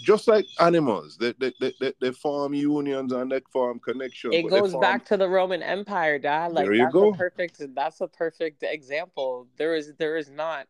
just 0.03 0.27
like 0.27 0.45
animals, 0.59 1.17
they, 1.17 1.33
they, 1.39 1.53
they, 1.79 1.93
they 2.01 2.11
form 2.11 2.53
unions 2.53 3.11
and 3.13 3.31
they 3.31 3.41
form 3.51 3.79
connections. 3.79 4.35
It 4.35 4.49
goes 4.49 4.71
form... 4.71 4.81
back 4.81 5.05
to 5.05 5.17
the 5.17 5.29
Roman 5.29 5.63
Empire, 5.63 6.19
Dad. 6.19 6.51
Like 6.51 6.65
there 6.65 6.73
you 6.73 6.83
that's 6.83 6.93
go. 6.93 7.13
a 7.13 7.15
perfect 7.15 7.61
that's 7.73 8.01
a 8.01 8.07
perfect 8.07 8.63
example. 8.63 9.47
There 9.57 9.75
is 9.75 9.93
there 9.97 10.17
is 10.17 10.29
not 10.29 10.67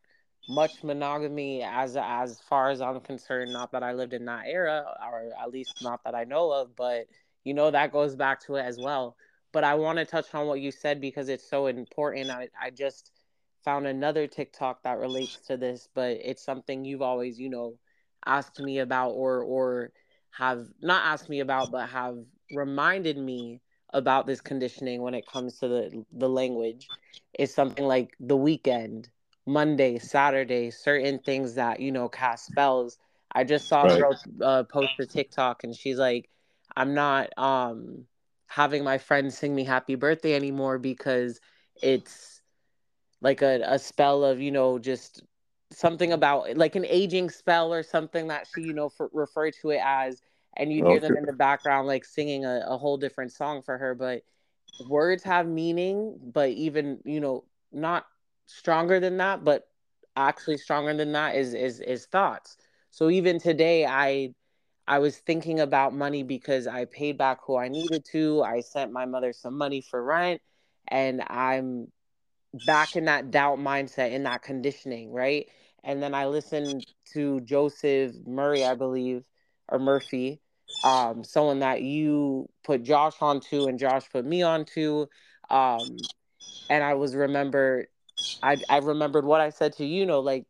much 0.48 0.84
monogamy 0.84 1.64
as 1.64 1.96
as 1.98 2.40
far 2.42 2.70
as 2.70 2.82
I'm 2.82 3.00
concerned. 3.02 3.54
Not 3.54 3.72
that 3.72 3.84
I 3.84 3.94
lived 3.94 4.14
in 4.14 4.26
that 4.26 4.46
era, 4.48 4.86
or 5.12 5.32
at 5.40 5.52
least 5.52 5.82
not 5.82 6.04
that 6.04 6.16
I 6.16 6.24
know 6.24 6.52
of, 6.52 6.76
but 6.76 7.08
you 7.44 7.54
know 7.54 7.72
that 7.72 7.92
goes 7.92 8.16
back 8.16 8.42
to 8.46 8.56
it 8.56 8.64
as 8.64 8.80
well. 8.80 9.16
But 9.52 9.64
I 9.64 9.76
want 9.76 10.00
to 10.00 10.06
touch 10.06 10.34
on 10.36 10.48
what 10.48 10.60
you 10.62 10.72
said 10.72 11.02
because 11.02 11.30
it's 11.30 11.50
so 11.50 11.68
important. 11.68 12.32
I, 12.32 12.50
I 12.62 12.70
just 12.72 13.12
found 13.64 13.88
another 13.88 14.28
TikTok 14.28 14.84
that 14.84 15.00
relates 15.00 15.40
to 15.48 15.58
this, 15.58 15.88
but 15.94 16.18
it's 16.24 16.44
something 16.44 16.86
you've 16.86 17.02
always, 17.02 17.40
you 17.40 17.50
know, 17.50 17.78
asked 18.26 18.60
me 18.60 18.80
about 18.80 19.12
or 19.12 19.42
or 19.44 19.92
have 20.32 20.68
not 20.82 21.06
asked 21.06 21.30
me 21.30 21.40
about 21.40 21.72
but 21.72 21.90
have 21.90 22.18
reminded 22.50 23.18
me 23.18 23.62
about 23.94 24.26
this 24.28 24.42
conditioning 24.42 25.02
when 25.02 25.14
it 25.14 25.26
comes 25.28 25.60
to 25.60 25.68
the 25.68 26.06
the 26.12 26.30
language 26.30 26.92
is 27.38 27.54
something 27.54 27.86
like 27.86 28.16
the 28.20 28.36
weekend 28.38 29.10
monday 29.48 29.98
saturday 29.98 30.70
certain 30.70 31.20
things 31.20 31.56
that 31.56 31.80
you 31.80 31.92
know 31.92 32.10
cast 32.10 32.46
spells 32.46 32.98
i 33.32 33.44
just 33.44 33.68
saw 33.68 33.84
right. 33.84 33.98
a 33.98 34.00
girl 34.00 34.20
uh, 34.42 34.64
post 34.64 34.94
a 35.00 35.06
tiktok 35.06 35.64
and 35.64 35.76
she's 35.76 35.98
like 35.98 36.30
i'm 36.76 36.94
not 36.94 37.30
um 37.38 38.06
having 38.48 38.84
my 38.84 38.98
friends 38.98 39.38
sing 39.38 39.56
me 39.56 39.64
happy 39.64 39.96
birthday 39.96 40.36
anymore 40.36 40.78
because 40.78 41.40
it's 41.82 42.42
like 43.22 43.42
a, 43.42 43.62
a 43.66 43.80
spell 43.80 44.24
of 44.24 44.40
you 44.40 44.52
know 44.52 44.80
just 44.80 45.24
something 45.72 46.14
about 46.14 46.56
like 46.56 46.76
an 46.76 46.86
aging 46.86 47.30
spell 47.30 47.74
or 47.74 47.84
something 47.84 48.28
that 48.28 48.48
she 48.54 48.62
you 48.62 48.74
know 48.74 48.90
refer 49.12 49.52
to 49.52 49.72
it 49.72 49.82
as 49.84 50.22
and 50.56 50.72
you 50.72 50.84
hear 50.86 50.98
okay. 50.98 51.08
them 51.08 51.18
in 51.18 51.26
the 51.26 51.34
background 51.34 51.88
like 51.88 52.06
singing 52.06 52.46
a, 52.46 52.64
a 52.68 52.78
whole 52.78 52.98
different 52.98 53.32
song 53.32 53.62
for 53.62 53.78
her 53.78 53.94
but 53.94 54.24
words 54.88 55.24
have 55.24 55.48
meaning 55.48 56.18
but 56.34 56.50
even 56.50 57.00
you 57.04 57.20
know 57.20 57.44
not 57.72 58.06
stronger 58.48 59.00
than 59.00 59.18
that 59.18 59.44
but 59.44 59.70
actually 60.16 60.58
stronger 60.58 60.96
than 60.96 61.12
that 61.14 61.36
is 61.36 61.54
is 61.54 61.80
is 61.82 62.08
thoughts 62.08 62.58
so 62.92 63.10
even 63.10 63.40
today 63.40 63.86
i 63.86 64.34
i 64.88 65.00
was 65.00 65.18
thinking 65.18 65.60
about 65.60 65.94
money 65.94 66.24
because 66.24 66.68
i 66.68 66.86
paid 66.86 67.18
back 67.18 67.40
who 67.46 67.56
i 67.58 67.68
needed 67.68 68.04
to 68.06 68.44
i 68.44 68.60
sent 68.60 68.92
my 68.92 69.06
mother 69.06 69.34
some 69.34 69.58
money 69.58 69.82
for 69.82 70.04
rent 70.04 70.42
and 70.90 71.24
i'm 71.30 71.88
back 72.54 72.96
in 72.96 73.06
that 73.06 73.32
doubt 73.32 73.60
mindset, 73.60 74.12
in 74.12 74.24
that 74.24 74.42
conditioning, 74.42 75.12
right? 75.12 75.48
And 75.84 76.02
then 76.02 76.14
I 76.14 76.28
listened 76.28 76.86
to 77.14 77.42
Joseph 77.42 78.16
Murray, 78.26 78.66
I 78.66 78.76
believe, 78.76 79.24
or 79.70 79.80
Murphy, 79.80 80.42
um, 80.84 81.24
someone 81.24 81.60
that 81.60 81.82
you 81.82 82.50
put 82.64 82.84
Josh 82.84 83.16
onto 83.22 83.68
and 83.68 83.80
Josh 83.80 84.10
put 84.12 84.26
me 84.26 84.44
onto. 84.44 85.08
Um, 85.50 86.08
and 86.70 86.84
I 86.84 86.96
was 86.96 87.16
remembered, 87.16 87.88
I, 88.42 88.58
I 88.70 88.78
remembered 88.78 89.26
what 89.26 89.42
I 89.42 89.50
said 89.50 89.74
to 89.78 89.86
you 89.86 90.06
know, 90.06 90.20
like 90.20 90.46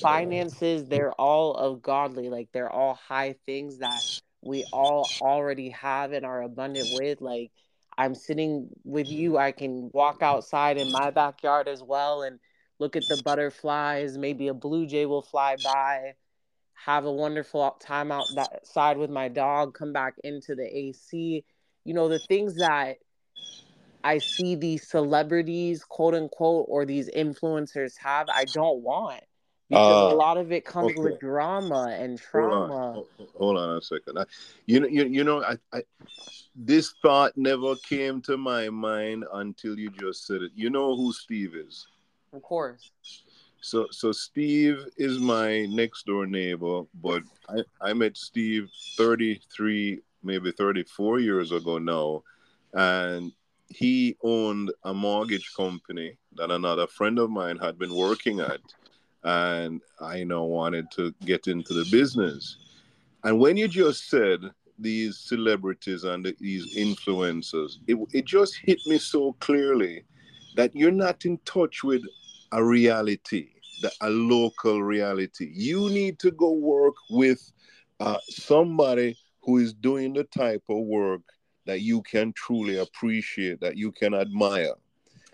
finances, 0.00 0.86
they're 0.86 1.12
all 1.12 1.54
of 1.54 1.82
godly, 1.82 2.28
like 2.28 2.48
they're 2.52 2.70
all 2.70 2.94
high 2.94 3.36
things 3.46 3.78
that 3.78 4.02
we 4.42 4.64
all 4.72 5.16
already 5.20 5.70
have 5.70 6.12
and 6.12 6.26
are 6.26 6.42
abundant 6.42 6.88
with. 6.88 7.20
Like 7.20 7.52
I'm 7.96 8.14
sitting 8.14 8.68
with 8.84 9.10
you. 9.10 9.38
I 9.38 9.52
can 9.52 9.90
walk 9.92 10.22
outside 10.22 10.76
in 10.76 10.90
my 10.90 11.10
backyard 11.10 11.68
as 11.68 11.82
well 11.82 12.22
and 12.22 12.38
look 12.78 12.96
at 12.96 13.08
the 13.08 13.16
butterflies. 13.16 14.18
Maybe 14.18 14.48
a 14.48 14.54
blue 14.54 14.86
jay 14.86 15.06
will 15.06 15.22
fly 15.22 15.56
by. 15.56 16.14
Have 16.74 17.04
a 17.04 17.12
wonderful 17.12 17.76
time 17.80 18.10
outside 18.10 18.96
with 18.96 19.10
my 19.10 19.28
dog. 19.28 19.74
Come 19.74 19.92
back 19.92 20.14
into 20.24 20.56
the 20.56 20.64
AC. 20.64 21.44
You 21.84 21.94
know, 21.94 22.08
the 22.08 22.18
things 22.18 22.56
that 22.56 22.96
I 24.04 24.18
see 24.18 24.54
these 24.54 24.88
celebrities, 24.88 25.84
quote 25.84 26.14
unquote, 26.14 26.66
or 26.68 26.84
these 26.84 27.08
influencers 27.10 27.96
have, 27.98 28.28
I 28.28 28.44
don't 28.44 28.82
want 28.82 29.22
because 29.72 30.12
uh, 30.12 30.14
a 30.14 30.16
lot 30.16 30.36
of 30.36 30.52
it 30.52 30.66
comes 30.66 30.92
okay. 30.92 31.00
with 31.00 31.18
drama 31.18 31.96
and 31.98 32.18
trauma. 32.18 32.92
Hold 32.92 33.06
on, 33.18 33.26
hold 33.38 33.56
on 33.56 33.76
a 33.78 33.80
second. 33.80 34.18
I, 34.18 34.24
you 34.66 34.80
know, 34.80 34.86
you, 34.86 35.06
you 35.06 35.24
know, 35.24 35.42
I, 35.42 35.56
I 35.72 35.82
this 36.54 36.92
thought 37.00 37.32
never 37.38 37.76
came 37.76 38.20
to 38.22 38.36
my 38.36 38.68
mind 38.68 39.24
until 39.32 39.78
you 39.78 39.88
just 39.88 40.26
said 40.26 40.42
it. 40.42 40.52
You 40.54 40.68
know 40.68 40.94
who 40.94 41.10
Steve 41.14 41.54
is? 41.54 41.86
Of 42.34 42.42
course. 42.42 42.90
So 43.62 43.86
so 43.90 44.12
Steve 44.12 44.84
is 44.98 45.18
my 45.18 45.64
next 45.64 46.04
door 46.04 46.26
neighbor, 46.26 46.82
but 47.02 47.22
I, 47.48 47.62
I 47.80 47.92
met 47.94 48.18
Steve 48.18 48.68
33, 48.98 50.00
maybe 50.22 50.52
34 50.52 51.20
years 51.20 51.50
ago 51.50 51.78
now. 51.78 52.24
And 52.74 53.32
he 53.74 54.16
owned 54.22 54.72
a 54.84 54.92
mortgage 54.94 55.52
company 55.56 56.16
that 56.36 56.50
another 56.50 56.86
friend 56.86 57.18
of 57.18 57.30
mine 57.30 57.58
had 57.58 57.78
been 57.78 57.94
working 57.94 58.40
at. 58.40 58.60
And 59.24 59.80
I 60.00 60.24
now 60.24 60.44
wanted 60.44 60.90
to 60.92 61.14
get 61.24 61.46
into 61.46 61.74
the 61.74 61.86
business. 61.90 62.56
And 63.24 63.38
when 63.38 63.56
you 63.56 63.68
just 63.68 64.08
said 64.08 64.40
these 64.78 65.18
celebrities 65.18 66.04
and 66.04 66.34
these 66.40 66.76
influencers, 66.76 67.76
it, 67.86 67.96
it 68.12 68.24
just 68.24 68.56
hit 68.64 68.78
me 68.86 68.98
so 68.98 69.34
clearly 69.34 70.04
that 70.56 70.74
you're 70.74 70.90
not 70.90 71.24
in 71.24 71.38
touch 71.44 71.84
with 71.84 72.02
a 72.52 72.62
reality, 72.62 73.48
the, 73.80 73.92
a 74.00 74.10
local 74.10 74.82
reality. 74.82 75.50
You 75.54 75.88
need 75.88 76.18
to 76.18 76.30
go 76.32 76.52
work 76.52 76.94
with 77.10 77.52
uh, 78.00 78.18
somebody 78.28 79.16
who 79.42 79.58
is 79.58 79.72
doing 79.72 80.12
the 80.12 80.24
type 80.24 80.62
of 80.68 80.78
work 80.78 81.22
that 81.64 81.80
you 81.80 82.02
can 82.02 82.32
truly 82.32 82.78
appreciate, 82.78 83.60
that 83.60 83.76
you 83.76 83.92
can 83.92 84.14
admire. 84.14 84.74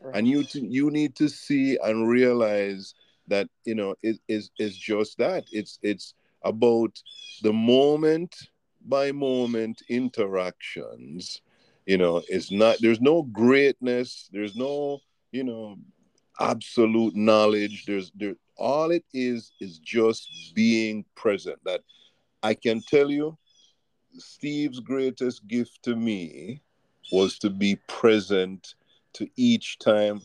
Right. 0.01 0.17
And 0.17 0.29
you 0.29 0.45
to, 0.45 0.61
you 0.61 0.91
need 0.91 1.15
to 1.17 1.29
see 1.29 1.79
and 1.83 2.09
realize 2.09 2.95
that 3.27 3.49
you 3.65 3.75
know 3.75 3.95
it 4.03 4.19
is 4.29 4.51
is 4.59 4.77
just 4.77 5.19
that. 5.19 5.45
It's 5.53 5.79
it's 5.83 6.15
about 6.43 7.03
the 7.43 7.53
moment 7.53 8.35
by 8.87 9.13
moment 9.13 9.83
interactions 9.89 11.43
you 11.89 11.97
know 11.97 12.23
it's 12.29 12.53
not 12.53 12.77
there's 12.81 13.01
no 13.01 13.23
greatness 13.23 14.29
there's 14.33 14.55
no 14.55 15.01
you 15.33 15.43
know 15.43 15.77
absolute 16.39 17.17
knowledge 17.17 17.85
there's 17.87 18.13
there 18.15 18.35
all 18.57 18.91
it 18.91 19.05
is 19.13 19.53
is 19.61 19.79
just 19.79 20.53
being 20.55 21.05
present 21.17 21.59
that 21.65 21.81
i 22.43 22.55
can 22.55 22.81
tell 22.83 23.11
you 23.11 23.37
steve's 24.19 24.81
greatest 24.81 25.47
gift 25.49 25.83
to 25.83 25.97
me 25.97 26.61
was 27.13 27.39
to 27.39 27.51
be 27.51 27.77
present 27.87 28.75
to 29.13 29.29
each 29.37 29.79
time 29.79 30.21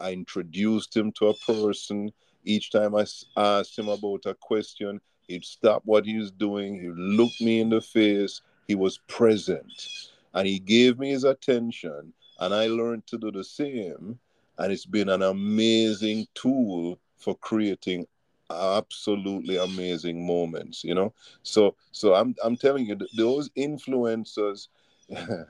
i 0.00 0.12
introduced 0.12 0.96
him 0.96 1.12
to 1.12 1.28
a 1.28 1.34
person 1.46 2.12
each 2.44 2.70
time 2.70 2.94
i 2.94 3.04
asked 3.36 3.78
him 3.78 3.88
about 3.88 4.24
a 4.26 4.34
question 4.34 5.00
He'd 5.28 5.44
stop 5.44 5.82
what 5.84 6.06
he 6.06 6.16
was 6.16 6.30
doing. 6.30 6.80
He 6.80 6.88
looked 6.88 7.40
me 7.42 7.60
in 7.60 7.68
the 7.68 7.82
face. 7.82 8.40
He 8.66 8.74
was 8.74 8.98
present. 9.08 10.10
And 10.32 10.48
he 10.48 10.58
gave 10.58 10.98
me 10.98 11.10
his 11.10 11.24
attention. 11.24 12.14
And 12.40 12.54
I 12.54 12.66
learned 12.66 13.06
to 13.08 13.18
do 13.18 13.30
the 13.30 13.44
same. 13.44 14.18
And 14.56 14.72
it's 14.72 14.86
been 14.86 15.10
an 15.10 15.22
amazing 15.22 16.26
tool 16.34 16.98
for 17.18 17.36
creating 17.36 18.06
absolutely 18.50 19.56
amazing 19.56 20.26
moments 20.26 20.82
you 20.84 20.94
know? 20.94 21.12
So 21.42 21.74
so 21.92 22.14
i'm 22.14 22.34
i'm 22.42 22.56
telling 22.56 22.86
you 22.86 22.96
those 23.16 23.50
influencers 23.50 24.68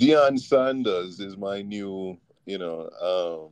Deion 0.00 0.38
Sanders 0.38 1.18
is 1.20 1.36
my 1.36 1.62
new 1.62 2.18
you 2.46 2.58
know 2.58 2.88
um 3.00 3.50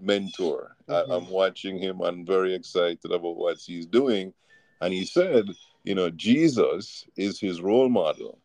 mentor. 0.00 0.76
Mm-hmm. 0.88 1.12
I, 1.12 1.16
i'm 1.16 1.28
watching 1.28 1.78
him. 1.78 2.00
I'm 2.00 2.24
very 2.24 2.54
excited 2.54 3.04
about 3.04 3.36
what 3.36 3.58
he's 3.58 3.86
doing. 3.86 4.32
And 4.80 4.92
he 4.94 5.04
said 5.04 5.46
you 5.84 5.94
know 5.94 6.10
jesus 6.10 7.06
is 7.16 7.40
his 7.40 7.60
role 7.60 7.88
model. 7.88 8.38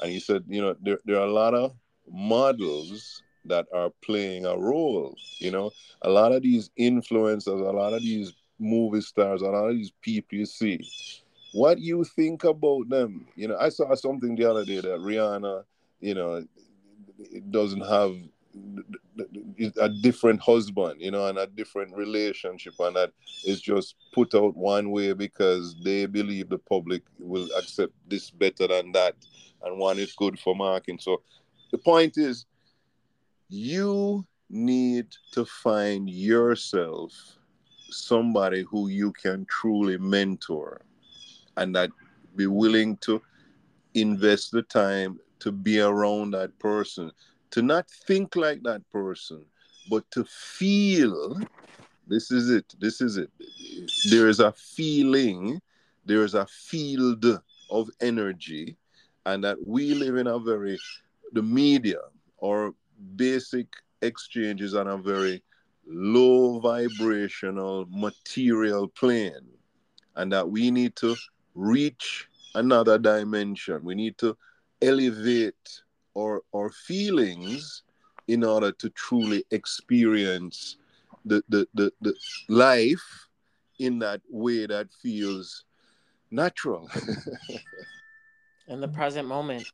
And 0.00 0.10
he 0.10 0.20
said 0.20 0.44
you 0.48 0.60
know 0.60 0.76
there, 0.80 0.98
there 1.04 1.16
are 1.16 1.26
a 1.26 1.32
lot 1.32 1.54
of 1.54 1.74
models 2.10 3.22
that 3.44 3.66
are 3.74 3.90
playing 4.04 4.46
a 4.46 4.56
role 4.56 5.16
you 5.38 5.50
know? 5.50 5.70
A 6.02 6.10
lot 6.10 6.32
of 6.32 6.42
these 6.42 6.70
influencers 6.78 7.60
a 7.60 7.72
lot 7.72 7.92
of 7.92 8.02
these 8.02 8.32
movie 8.58 9.00
stars, 9.00 9.42
a 9.42 9.46
all 9.46 9.72
these 9.72 9.92
people 10.00 10.38
you 10.38 10.46
see. 10.46 10.80
What 11.52 11.78
you 11.78 12.04
think 12.04 12.44
about 12.44 12.88
them? 12.88 13.26
You 13.36 13.48
know, 13.48 13.58
I 13.58 13.68
saw 13.68 13.94
something 13.94 14.34
the 14.34 14.50
other 14.50 14.64
day 14.64 14.76
that 14.76 15.00
Rihanna, 15.00 15.64
you 16.00 16.14
know, 16.14 16.46
doesn't 17.50 17.82
have 17.82 18.16
a 19.80 19.88
different 19.88 20.40
husband, 20.40 21.00
you 21.00 21.10
know, 21.10 21.26
and 21.26 21.38
a 21.38 21.46
different 21.46 21.94
relationship, 21.96 22.74
and 22.80 22.96
that 22.96 23.12
is 23.44 23.60
just 23.60 23.96
put 24.12 24.34
out 24.34 24.56
one 24.56 24.90
way 24.90 25.12
because 25.12 25.74
they 25.82 26.06
believe 26.06 26.48
the 26.48 26.58
public 26.58 27.02
will 27.18 27.48
accept 27.58 27.92
this 28.08 28.30
better 28.30 28.66
than 28.66 28.92
that, 28.92 29.14
and 29.64 29.78
one 29.78 29.98
is 29.98 30.14
good 30.14 30.38
for 30.38 30.54
marketing. 30.54 30.98
So, 31.00 31.22
the 31.70 31.78
point 31.78 32.18
is, 32.18 32.46
you 33.48 34.26
need 34.50 35.06
to 35.32 35.44
find 35.44 36.08
yourself 36.08 37.12
somebody 37.92 38.62
who 38.62 38.88
you 38.88 39.12
can 39.12 39.44
truly 39.46 39.98
mentor 39.98 40.82
and 41.56 41.74
that 41.74 41.90
be 42.36 42.46
willing 42.46 42.96
to 42.98 43.20
invest 43.94 44.52
the 44.52 44.62
time 44.62 45.20
to 45.38 45.52
be 45.52 45.80
around 45.80 46.30
that 46.30 46.56
person 46.58 47.10
to 47.50 47.62
not 47.62 47.88
think 48.06 48.36
like 48.36 48.62
that 48.62 48.82
person 48.90 49.44
but 49.90 50.08
to 50.10 50.24
feel 50.24 51.38
this 52.06 52.30
is 52.30 52.50
it 52.50 52.74
this 52.80 53.00
is 53.00 53.16
it. 53.16 53.30
There 54.10 54.28
is 54.28 54.40
a 54.40 54.52
feeling 54.52 55.60
there 56.04 56.24
is 56.24 56.34
a 56.34 56.46
field 56.46 57.24
of 57.70 57.88
energy 58.00 58.76
and 59.26 59.44
that 59.44 59.56
we 59.64 59.94
live 59.94 60.16
in 60.16 60.26
a 60.26 60.38
very 60.38 60.78
the 61.32 61.42
media 61.42 62.00
or 62.38 62.74
basic 63.16 63.66
exchanges 64.02 64.74
on 64.74 64.88
a 64.88 64.96
very 64.96 65.42
low 65.92 66.58
vibrational 66.60 67.86
material 67.90 68.88
plane 68.88 69.48
and 70.16 70.32
that 70.32 70.48
we 70.48 70.70
need 70.70 70.96
to 70.96 71.16
reach 71.54 72.28
another 72.54 72.98
dimension. 72.98 73.82
We 73.84 73.94
need 73.94 74.18
to 74.18 74.36
elevate 74.80 75.82
our, 76.16 76.42
our 76.54 76.70
feelings 76.70 77.82
in 78.28 78.44
order 78.44 78.72
to 78.72 78.90
truly 78.90 79.44
experience 79.50 80.76
the, 81.24 81.42
the, 81.48 81.66
the, 81.74 81.92
the 82.00 82.14
life 82.48 83.28
in 83.78 83.98
that 84.00 84.20
way 84.30 84.66
that 84.66 84.88
feels 85.02 85.64
natural. 86.30 86.90
in 88.68 88.80
the 88.80 88.88
present 88.88 89.28
moment. 89.28 89.70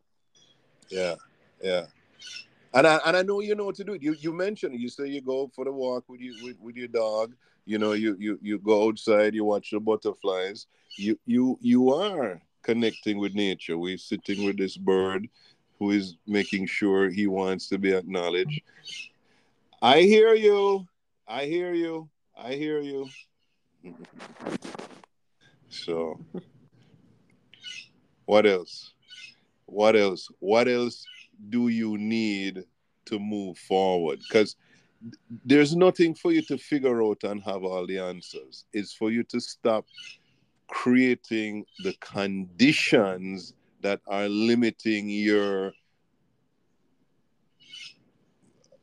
Yeah, 0.90 1.14
yeah. 1.62 1.86
And 2.78 2.86
I 2.86 3.00
and 3.06 3.16
I 3.16 3.22
know 3.22 3.40
you 3.40 3.56
know 3.56 3.64
what 3.64 3.74
to 3.74 3.82
do. 3.82 3.98
You 4.00 4.14
you 4.20 4.32
mentioned. 4.32 4.78
You 4.78 4.88
say 4.88 5.08
you 5.08 5.20
go 5.20 5.50
for 5.52 5.64
the 5.64 5.72
walk 5.72 6.04
with 6.06 6.20
you 6.20 6.36
with, 6.44 6.60
with 6.60 6.76
your 6.76 6.86
dog. 6.86 7.34
You 7.64 7.76
know, 7.76 7.90
you 7.90 8.14
you 8.20 8.38
you 8.40 8.60
go 8.60 8.86
outside, 8.86 9.34
you 9.34 9.44
watch 9.44 9.72
the 9.72 9.80
butterflies. 9.80 10.68
You 10.96 11.18
you 11.26 11.58
you 11.60 11.92
are 11.92 12.40
connecting 12.62 13.18
with 13.18 13.34
nature. 13.34 13.76
We're 13.76 13.98
sitting 13.98 14.44
with 14.44 14.58
this 14.58 14.76
bird 14.76 15.28
who 15.80 15.90
is 15.90 16.18
making 16.24 16.66
sure 16.66 17.10
he 17.10 17.26
wants 17.26 17.68
to 17.70 17.78
be 17.78 17.92
acknowledged. 17.92 18.62
I 19.82 20.02
hear 20.02 20.34
you. 20.34 20.86
I 21.26 21.46
hear 21.46 21.74
you. 21.74 22.08
I 22.36 22.52
hear 22.52 22.78
you. 22.78 23.08
So 25.68 26.20
what 28.24 28.46
else? 28.46 28.92
What 29.66 29.96
else? 29.96 30.28
What 30.38 30.68
else 30.68 31.04
do 31.48 31.68
you 31.68 31.96
need 31.98 32.64
to 33.06 33.18
move 33.18 33.58
forward? 33.58 34.20
Because 34.20 34.56
there's 35.44 35.76
nothing 35.76 36.14
for 36.14 36.32
you 36.32 36.42
to 36.42 36.58
figure 36.58 37.02
out 37.02 37.22
and 37.24 37.42
have 37.42 37.64
all 37.64 37.86
the 37.86 37.98
answers. 37.98 38.64
It's 38.72 38.92
for 38.92 39.10
you 39.10 39.22
to 39.24 39.40
stop 39.40 39.86
creating 40.68 41.64
the 41.82 41.94
conditions 42.00 43.54
that 43.80 44.00
are 44.06 44.28
limiting 44.28 45.08
your 45.08 45.72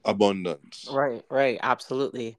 abundance. 0.05 0.87
Right, 0.91 1.23
right, 1.29 1.59
absolutely. 1.61 2.37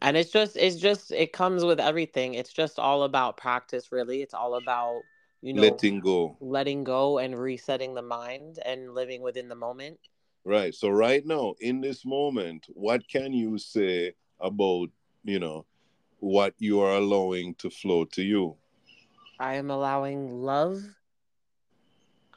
And 0.00 0.16
it's 0.16 0.30
just 0.30 0.56
it's 0.56 0.76
just 0.76 1.10
it 1.10 1.32
comes 1.32 1.64
with 1.64 1.80
everything. 1.80 2.34
It's 2.34 2.52
just 2.52 2.78
all 2.78 3.02
about 3.02 3.36
practice 3.36 3.90
really. 3.90 4.22
It's 4.22 4.34
all 4.34 4.54
about 4.54 5.02
you 5.42 5.54
know 5.54 5.62
letting 5.62 6.00
go. 6.00 6.36
letting 6.40 6.84
go 6.84 7.18
and 7.18 7.38
resetting 7.38 7.94
the 7.94 8.02
mind 8.02 8.58
and 8.64 8.94
living 8.94 9.22
within 9.22 9.48
the 9.48 9.54
moment. 9.54 9.98
Right 10.44 10.74
so 10.74 10.88
right 10.88 11.24
now 11.24 11.54
in 11.60 11.80
this 11.80 12.04
moment 12.04 12.66
what 12.74 13.06
can 13.08 13.32
you 13.32 13.58
say 13.58 14.14
about 14.40 14.88
you 15.24 15.38
know 15.38 15.66
what 16.20 16.54
you 16.58 16.80
are 16.80 16.94
allowing 16.94 17.54
to 17.56 17.70
flow 17.70 18.04
to 18.06 18.22
you? 18.22 18.56
I 19.38 19.54
am 19.54 19.70
allowing 19.70 20.32
love. 20.32 20.82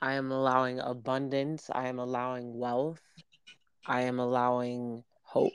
I 0.01 0.13
am 0.13 0.31
allowing 0.31 0.79
abundance. 0.79 1.69
I 1.71 1.87
am 1.87 1.99
allowing 1.99 2.57
wealth. 2.57 3.01
I 3.85 4.01
am 4.01 4.19
allowing 4.19 5.03
hope. 5.23 5.53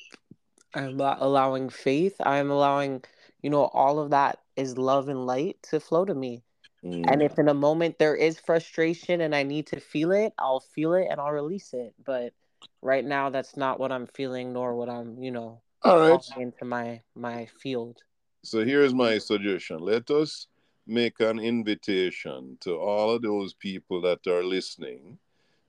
I'm 0.74 1.00
allowing 1.00 1.68
faith. 1.68 2.16
I 2.20 2.38
am 2.38 2.50
allowing 2.50 3.04
you 3.42 3.50
know 3.50 3.66
all 3.66 4.00
of 4.00 4.10
that 4.10 4.40
is 4.56 4.78
love 4.78 5.08
and 5.08 5.26
light 5.26 5.58
to 5.70 5.78
flow 5.78 6.04
to 6.04 6.14
me 6.14 6.42
Mm. 6.86 7.10
And 7.10 7.22
if 7.22 7.38
in 7.38 7.48
a 7.48 7.54
moment 7.54 7.98
there 7.98 8.14
is 8.14 8.38
frustration 8.38 9.20
and 9.20 9.34
I 9.34 9.42
need 9.42 9.66
to 9.68 9.80
feel 9.80 10.12
it, 10.12 10.32
I'll 10.38 10.60
feel 10.60 10.94
it 10.94 11.08
and 11.10 11.20
I'll 11.20 11.32
release 11.32 11.74
it. 11.74 11.94
But 12.04 12.32
right 12.80 13.04
now, 13.04 13.30
that's 13.30 13.56
not 13.56 13.80
what 13.80 13.90
I'm 13.90 14.06
feeling, 14.06 14.52
nor 14.52 14.76
what 14.76 14.88
I'm, 14.88 15.20
you 15.22 15.32
know, 15.32 15.60
all 15.82 15.98
right 15.98 16.20
into 16.36 16.64
my 16.64 17.00
my 17.14 17.46
field. 17.60 17.98
So 18.44 18.64
here's 18.64 18.94
my 18.94 19.18
suggestion: 19.18 19.78
let 19.78 20.10
us 20.10 20.46
make 20.86 21.20
an 21.20 21.40
invitation 21.40 22.56
to 22.60 22.78
all 22.78 23.10
of 23.10 23.22
those 23.22 23.54
people 23.54 24.00
that 24.02 24.24
are 24.28 24.44
listening 24.44 25.18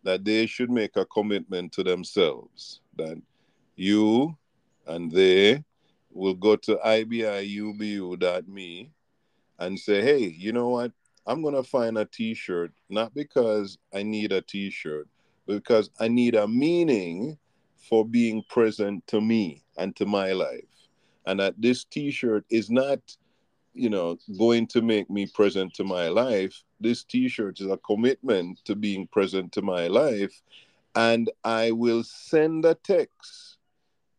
that 0.03 0.23
they 0.23 0.45
should 0.45 0.69
make 0.69 0.95
a 0.95 1.05
commitment 1.05 1.71
to 1.73 1.83
themselves 1.83 2.81
that 2.95 3.19
you 3.75 4.37
and 4.85 5.11
they 5.11 5.63
will 6.11 6.35
go 6.35 6.55
to 6.55 6.75
ibiubu.me 6.85 8.91
and 9.59 9.79
say, 9.79 10.03
hey, 10.03 10.19
you 10.19 10.53
know 10.53 10.69
what? 10.69 10.91
I'm 11.27 11.41
going 11.41 11.55
to 11.55 11.63
find 11.63 11.97
a 11.97 12.05
t 12.05 12.33
shirt, 12.33 12.71
not 12.89 13.13
because 13.13 13.77
I 13.93 14.03
need 14.03 14.31
a 14.31 14.41
t 14.41 14.69
shirt, 14.69 15.09
but 15.45 15.55
because 15.55 15.89
I 15.99 16.07
need 16.07 16.35
a 16.35 16.47
meaning 16.47 17.37
for 17.75 18.05
being 18.05 18.43
present 18.49 19.05
to 19.07 19.19
me 19.19 19.63
and 19.77 19.93
to 19.97 20.05
my 20.05 20.31
life. 20.31 20.63
And 21.25 21.41
that 21.41 21.55
this 21.57 21.83
t 21.83 22.11
shirt 22.11 22.45
is 22.49 22.69
not, 22.69 22.99
you 23.73 23.89
know, 23.89 24.17
going 24.39 24.67
to 24.67 24.81
make 24.81 25.09
me 25.09 25.27
present 25.27 25.73
to 25.75 25.83
my 25.83 26.07
life. 26.07 26.63
This 26.79 27.03
t 27.03 27.27
shirt 27.27 27.59
is 27.59 27.69
a 27.69 27.77
commitment 27.77 28.63
to 28.63 28.75
being 28.75 29.07
present 29.07 29.51
to 29.53 29.61
my 29.61 29.87
life. 29.87 30.41
And 30.95 31.29
I 31.43 31.71
will 31.71 32.03
send 32.03 32.63
a 32.63 32.75
text 32.75 33.57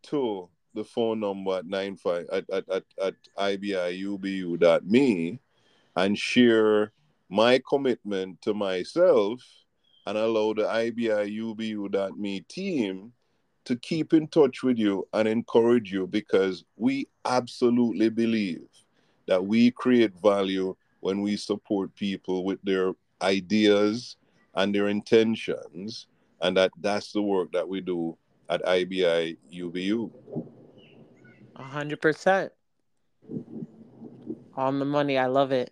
to 0.03 0.47
the 0.75 0.83
phone 0.83 1.21
number 1.21 1.57
at 1.57 1.65
95 1.65 2.27
at, 2.31 2.47
at, 2.51 2.69
at, 2.69 2.83
at 3.01 3.15
ibiubu.me 3.37 5.39
and 5.95 6.17
share 6.17 6.91
my 7.29 7.61
commitment 7.67 8.41
to 8.41 8.53
myself 8.53 9.41
and 10.05 10.17
allow 10.17 10.53
the 10.53 10.63
IBIUBU.me 10.63 12.41
team 12.41 13.13
to 13.65 13.75
keep 13.75 14.13
in 14.13 14.27
touch 14.27 14.63
with 14.63 14.77
you 14.77 15.07
and 15.13 15.27
encourage 15.27 15.91
you 15.91 16.07
because 16.07 16.63
we 16.75 17.07
absolutely 17.25 18.09
believe 18.09 18.67
that 19.27 19.45
we 19.45 19.69
create 19.69 20.13
value 20.23 20.75
when 21.01 21.21
we 21.21 21.37
support 21.37 21.93
people 21.95 22.43
with 22.43 22.59
their 22.63 22.93
ideas 23.21 24.17
and 24.55 24.73
their 24.73 24.87
intentions 24.87 26.07
and 26.41 26.57
that 26.57 26.71
that's 26.81 27.11
the 27.11 27.21
work 27.21 27.51
that 27.51 27.67
we 27.67 27.79
do 27.81 28.17
at 28.49 28.63
IBI 28.65 29.37
UBU. 29.53 30.09
100%. 31.55 32.49
On 34.55 34.79
the 34.79 34.85
money. 34.85 35.17
I 35.17 35.27
love 35.27 35.51
it. 35.51 35.71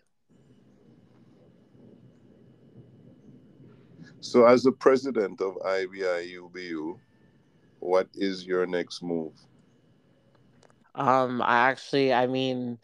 So, 4.28 4.46
as 4.46 4.64
the 4.64 4.74
president 4.74 5.40
of 5.40 5.56
IBIUBU, 5.56 7.00
what 7.80 8.10
is 8.14 8.46
your 8.46 8.66
next 8.66 9.02
move? 9.02 9.34
Um, 10.96 11.42
I 11.42 11.70
actually, 11.70 12.14
I 12.14 12.28
mean, 12.28 12.80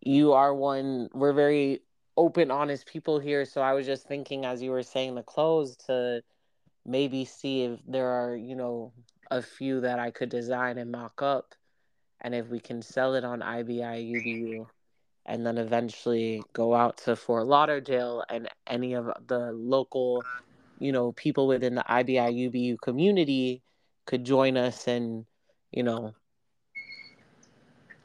you 0.00 0.32
are 0.32 0.54
one 0.54 1.08
we're 1.14 1.32
very 1.32 1.80
open 2.16 2.50
honest 2.50 2.86
people 2.86 3.18
here 3.18 3.44
so 3.44 3.60
i 3.60 3.72
was 3.72 3.86
just 3.86 4.06
thinking 4.06 4.44
as 4.44 4.62
you 4.62 4.70
were 4.70 4.82
saying 4.82 5.14
the 5.14 5.22
clothes 5.22 5.76
to 5.76 6.22
maybe 6.84 7.24
see 7.24 7.64
if 7.64 7.80
there 7.88 8.08
are 8.08 8.36
you 8.36 8.54
know 8.54 8.92
a 9.30 9.40
few 9.40 9.80
that 9.80 9.98
i 9.98 10.10
could 10.10 10.28
design 10.28 10.78
and 10.78 10.92
mock 10.92 11.22
up 11.22 11.54
and 12.20 12.34
if 12.34 12.48
we 12.48 12.60
can 12.60 12.82
sell 12.82 13.14
it 13.14 13.24
on 13.24 13.42
ibi 13.42 13.78
ubu 13.78 14.66
and 15.26 15.46
then 15.46 15.56
eventually 15.56 16.42
go 16.52 16.74
out 16.74 16.98
to 16.98 17.16
fort 17.16 17.46
lauderdale 17.46 18.22
and 18.28 18.48
any 18.66 18.92
of 18.92 19.10
the 19.26 19.52
local 19.52 20.22
you 20.78 20.92
know 20.92 21.12
people 21.12 21.46
within 21.46 21.74
the 21.74 21.84
ibi 21.88 22.14
ubu 22.14 22.80
community 22.80 23.62
could 24.06 24.24
join 24.24 24.56
us 24.56 24.86
and 24.88 25.24
you 25.72 25.82
know 25.82 26.14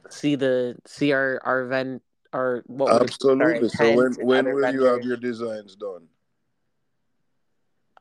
see 0.08 0.34
the 0.34 0.76
see 0.86 1.12
our 1.12 1.40
our 1.44 1.62
event 1.62 2.02
our 2.32 2.62
what 2.66 3.02
absolutely. 3.02 3.68
So 3.68 3.94
when 3.94 4.14
when 4.14 4.44
will 4.46 4.60
vendors. 4.60 4.74
you 4.74 4.82
have 4.84 5.04
your 5.04 5.16
designs 5.16 5.76
done? 5.76 6.06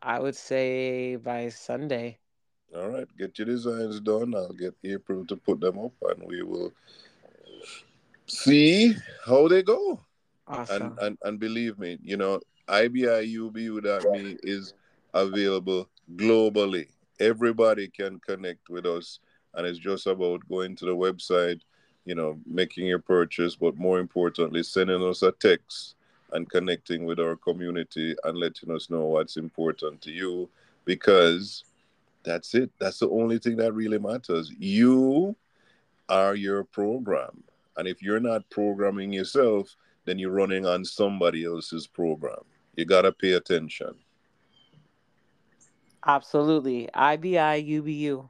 I 0.01 0.19
would 0.19 0.35
say 0.35 1.15
by 1.17 1.49
Sunday. 1.49 2.19
All 2.75 2.89
right, 2.89 3.07
get 3.17 3.37
your 3.39 3.47
designs 3.47 3.99
done. 3.99 4.35
I'll 4.35 4.53
get 4.53 4.75
April 4.83 5.25
to 5.25 5.35
put 5.35 5.59
them 5.59 5.79
up, 5.79 5.93
and 6.09 6.23
we 6.27 6.43
will 6.43 6.71
see 8.27 8.95
how 9.25 9.47
they 9.47 9.63
go. 9.63 9.99
Awesome. 10.47 10.93
And 10.99 10.99
and, 11.01 11.17
and 11.23 11.39
believe 11.39 11.79
me, 11.79 11.97
you 12.01 12.17
know, 12.17 12.39
IBIUBU.me 12.69 14.37
is 14.43 14.73
available 15.13 15.89
globally. 16.15 16.87
Everybody 17.19 17.87
can 17.87 18.19
connect 18.19 18.69
with 18.69 18.85
us, 18.85 19.19
and 19.55 19.65
it's 19.65 19.79
just 19.79 20.07
about 20.07 20.47
going 20.47 20.75
to 20.77 20.85
the 20.85 20.95
website, 20.95 21.61
you 22.05 22.15
know, 22.15 22.39
making 22.45 22.85
your 22.85 22.99
purchase, 22.99 23.55
but 23.55 23.77
more 23.77 23.99
importantly, 23.99 24.63
sending 24.63 25.03
us 25.03 25.21
a 25.23 25.31
text 25.33 25.95
and 26.31 26.49
connecting 26.49 27.05
with 27.05 27.19
our 27.19 27.35
community 27.35 28.15
and 28.23 28.37
letting 28.37 28.71
us 28.71 28.89
know 28.89 29.05
what's 29.05 29.37
important 29.37 30.01
to 30.01 30.11
you 30.11 30.47
because 30.85 31.63
that's 32.23 32.53
it. 32.53 32.71
That's 32.79 32.99
the 32.99 33.09
only 33.09 33.39
thing 33.39 33.57
that 33.57 33.73
really 33.73 33.97
matters. 33.97 34.51
You 34.57 35.35
are 36.07 36.35
your 36.35 36.63
program. 36.63 37.43
And 37.77 37.87
if 37.87 38.01
you're 38.01 38.19
not 38.19 38.49
programming 38.49 39.11
yourself, 39.13 39.75
then 40.05 40.19
you're 40.19 40.31
running 40.31 40.65
on 40.65 40.83
somebody 40.85 41.45
else's 41.45 41.87
program. 41.87 42.43
You 42.79 42.85
got 42.85 43.01
to 43.01 43.11
pay 43.11 43.33
attention. 43.33 43.93
Absolutely. 46.07 46.87
IBI 46.95 47.59
UBU. 47.67 48.29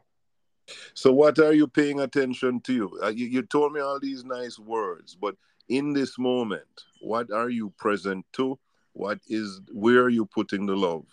So, 0.96 1.14
what 1.14 1.38
are 1.38 1.54
you 1.54 1.68
paying 1.68 2.00
attention 2.00 2.60
to? 2.62 3.00
Uh, 3.04 3.08
you, 3.10 3.28
you 3.28 3.44
told 3.44 3.74
me 3.74 3.80
all 3.80 4.00
these 4.00 4.24
nice 4.24 4.58
words, 4.58 5.16
but 5.16 5.36
in 5.68 5.94
this 5.94 6.18
moment, 6.18 6.86
what 7.00 7.32
are 7.32 7.50
you 7.50 7.72
present 7.78 8.26
to? 8.34 8.58
What 8.94 9.20
is 9.28 9.62
where 9.72 10.02
are 10.02 10.10
you 10.10 10.26
putting 10.26 10.66
the 10.66 10.76
love? 10.76 11.06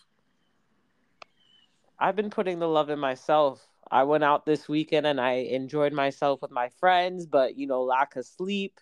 I've 1.98 2.16
been 2.16 2.30
putting 2.30 2.58
the 2.58 2.68
love 2.68 2.88
in 2.88 2.98
myself. 2.98 3.66
I 3.90 4.04
went 4.04 4.24
out 4.24 4.46
this 4.46 4.66
weekend 4.66 5.06
and 5.06 5.20
I 5.20 5.32
enjoyed 5.32 5.92
myself 5.92 6.40
with 6.40 6.50
my 6.50 6.70
friends, 6.80 7.26
but 7.26 7.58
you 7.58 7.66
know, 7.66 7.82
lack 7.82 8.16
of 8.16 8.24
sleep. 8.24 8.80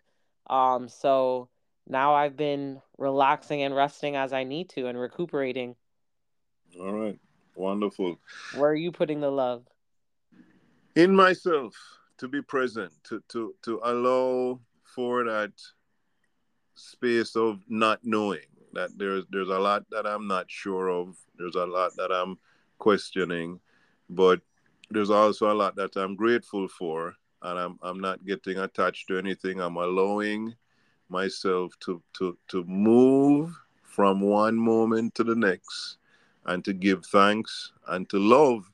Um, 0.49 0.88
so 0.88 1.49
now 1.87 2.14
I've 2.14 2.37
been 2.37 2.81
relaxing 2.99 3.62
and 3.62 3.75
resting 3.75 4.16
as 4.16 4.33
I 4.33 4.44
need 4.44 4.70
to 4.70 4.87
and 4.87 4.99
recuperating. 4.99 5.77
All 6.81 6.92
right. 6.92 7.18
Wonderful. 7.55 8.18
Where 8.57 8.70
are 8.70 8.75
you 8.75 8.90
putting 8.90 9.20
the 9.20 9.31
love? 9.31 9.64
in 10.94 11.14
myself 11.14 11.75
to 12.18 12.29
be 12.29 12.40
present 12.40 12.92
to 13.05 13.23
to 13.29 13.55
to 13.62 13.81
allow 13.85 14.61
for 14.83 15.25
that 15.25 15.53
space 16.75 17.37
of 17.37 17.61
not 17.68 18.01
knowing 18.05 18.47
that 18.73 18.90
there's 18.97 19.25
there's 19.31 19.49
a 19.49 19.59
lot 19.59 19.85
that 19.90 20.07
I'm 20.07 20.27
not 20.27 20.51
sure 20.51 20.88
of 20.88 21.16
there's 21.37 21.57
a 21.57 21.66
lot 21.66 21.97
that 21.97 22.12
I'm 22.12 22.38
questioning 22.79 23.61
but 24.09 24.40
there's 24.90 25.11
also 25.11 25.51
a 25.51 25.55
lot 25.55 25.77
that 25.77 25.97
I'm 25.97 26.14
grateful 26.14 26.68
for 26.68 27.14
and 27.42 27.59
I'm 27.59 27.79
I'm 27.83 28.01
not 28.01 28.25
getting 28.25 28.59
attached 28.59 29.09
to 29.09 29.18
anything 29.18 29.61
I'm 29.61 29.77
allowing 29.77 30.55
myself 31.09 31.73
to 31.81 32.03
to 32.14 32.37
to 32.49 32.64
move 32.64 33.55
from 33.83 34.21
one 34.21 34.57
moment 34.57 35.14
to 35.14 35.25
the 35.25 35.37
next 35.37 35.99
and 36.47 36.64
to 36.64 36.73
give 36.73 37.05
thanks 37.07 37.73
and 37.88 38.09
to 38.11 38.19
love 38.19 38.71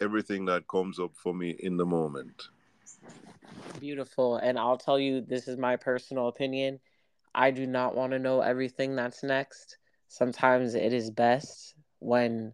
everything 0.00 0.44
that 0.44 0.68
comes 0.68 0.98
up 0.98 1.12
for 1.14 1.34
me 1.34 1.50
in 1.60 1.76
the 1.76 1.86
moment. 1.86 2.48
Beautiful. 3.80 4.36
And 4.36 4.58
I'll 4.58 4.76
tell 4.76 4.98
you, 4.98 5.20
this 5.20 5.48
is 5.48 5.56
my 5.56 5.76
personal 5.76 6.28
opinion. 6.28 6.80
I 7.34 7.50
do 7.50 7.66
not 7.66 7.94
want 7.94 8.12
to 8.12 8.18
know 8.18 8.40
everything 8.40 8.96
that's 8.96 9.22
next. 9.22 9.78
Sometimes 10.08 10.74
it 10.74 10.92
is 10.92 11.10
best 11.10 11.74
when 11.98 12.52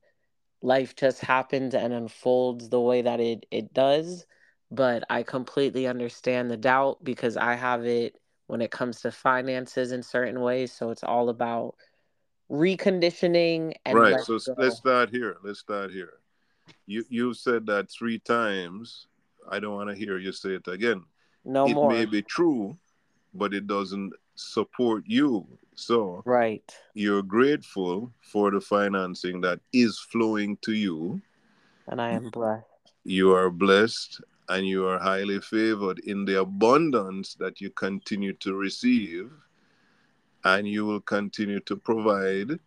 life 0.62 0.94
just 0.96 1.20
happens 1.20 1.74
and 1.74 1.92
unfolds 1.92 2.68
the 2.68 2.80
way 2.80 3.02
that 3.02 3.20
it, 3.20 3.46
it 3.50 3.72
does. 3.74 4.26
But 4.70 5.04
I 5.10 5.22
completely 5.22 5.86
understand 5.86 6.50
the 6.50 6.56
doubt 6.56 7.02
because 7.02 7.36
I 7.36 7.54
have 7.54 7.84
it 7.84 8.16
when 8.50 8.60
it 8.60 8.70
comes 8.70 9.00
to 9.02 9.10
finances 9.10 9.92
in 9.92 10.02
certain 10.02 10.40
ways. 10.40 10.72
So 10.72 10.90
it's 10.90 11.04
all 11.04 11.28
about 11.28 11.76
reconditioning 12.50 13.74
and 13.84 13.98
right. 13.98 14.20
So 14.20 14.38
go. 14.38 14.54
let's 14.58 14.76
start 14.76 15.10
here. 15.10 15.36
Let's 15.42 15.60
start 15.60 15.90
here 15.90 16.20
you 16.86 17.04
you've 17.08 17.36
said 17.36 17.66
that 17.66 17.90
three 17.90 18.18
times. 18.18 19.06
I 19.48 19.58
don't 19.58 19.74
want 19.74 19.88
to 19.90 19.96
hear 19.96 20.18
you 20.18 20.32
say 20.32 20.50
it 20.50 20.68
again. 20.68 21.04
No 21.44 21.66
it 21.66 21.74
more. 21.74 21.92
It 21.92 21.94
may 21.94 22.04
be 22.04 22.22
true, 22.22 22.76
but 23.34 23.54
it 23.54 23.66
doesn't 23.66 24.12
support 24.34 25.04
you. 25.06 25.46
So 25.74 26.22
right, 26.26 26.68
you're 26.94 27.22
grateful 27.22 28.12
for 28.20 28.50
the 28.50 28.60
financing 28.60 29.40
that 29.42 29.60
is 29.72 29.98
flowing 29.98 30.58
to 30.62 30.72
you, 30.72 31.20
and 31.86 32.00
I 32.00 32.10
am 32.10 32.22
mm-hmm. 32.22 32.30
blessed. 32.30 32.66
You 33.04 33.32
are 33.32 33.50
blessed, 33.50 34.20
and 34.50 34.66
you 34.66 34.84
are 34.84 34.98
highly 34.98 35.40
favored 35.40 36.00
in 36.00 36.24
the 36.24 36.40
abundance 36.40 37.34
that 37.34 37.60
you 37.60 37.70
continue 37.70 38.32
to 38.34 38.54
receive, 38.54 39.30
and 40.44 40.66
you 40.66 40.84
will 40.84 41.00
continue 41.00 41.60
to 41.60 41.76
provide 41.76 42.58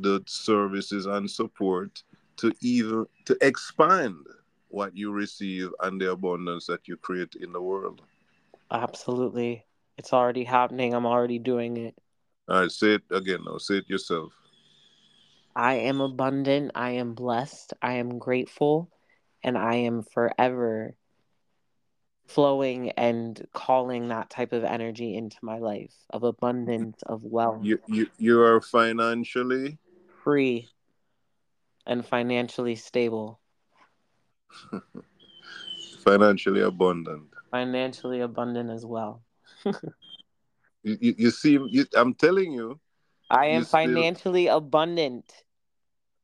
the 0.00 0.20
services 0.26 1.06
and 1.06 1.30
support 1.30 2.02
to 2.38 2.52
even 2.60 3.06
to 3.24 3.36
expand 3.40 4.16
what 4.68 4.96
you 4.96 5.12
receive 5.12 5.70
and 5.80 6.00
the 6.00 6.10
abundance 6.10 6.66
that 6.66 6.88
you 6.88 6.96
create 6.96 7.36
in 7.40 7.52
the 7.52 7.62
world. 7.62 8.02
Absolutely. 8.72 9.64
It's 9.96 10.12
already 10.12 10.44
happening. 10.44 10.92
I'm 10.92 11.06
already 11.06 11.38
doing 11.38 11.76
it. 11.76 11.94
All 12.48 12.62
right, 12.62 12.70
say 12.70 12.94
it 12.94 13.02
again 13.12 13.44
now. 13.46 13.58
Say 13.58 13.78
it 13.78 13.88
yourself. 13.88 14.32
I 15.54 15.74
am 15.74 16.00
abundant. 16.00 16.72
I 16.74 16.90
am 16.92 17.14
blessed. 17.14 17.74
I 17.80 17.94
am 17.94 18.18
grateful. 18.18 18.90
And 19.44 19.56
I 19.56 19.76
am 19.76 20.02
forever 20.02 20.94
flowing 22.28 22.90
and 22.90 23.44
calling 23.54 24.08
that 24.08 24.28
type 24.28 24.52
of 24.52 24.62
energy 24.62 25.16
into 25.16 25.36
my 25.42 25.58
life 25.58 25.94
of 26.10 26.20
mm-hmm. 26.20 26.28
abundance, 26.28 27.02
of 27.06 27.24
wealth. 27.24 27.64
You, 27.64 27.80
you, 27.88 28.06
you 28.18 28.40
are 28.42 28.60
financially 28.60 29.78
free 30.22 30.68
and 31.86 32.06
financially 32.06 32.76
stable. 32.76 33.40
financially 36.04 36.60
abundant. 36.60 37.28
Financially 37.50 38.20
abundant 38.20 38.70
as 38.70 38.84
well. 38.84 39.22
you, 39.64 39.72
you, 40.82 41.14
you 41.16 41.30
see, 41.30 41.58
you, 41.70 41.86
I'm 41.96 42.14
telling 42.14 42.52
you. 42.52 42.78
I 43.30 43.46
am 43.46 43.64
financially 43.64 44.44
still... 44.44 44.58
abundant. 44.58 45.32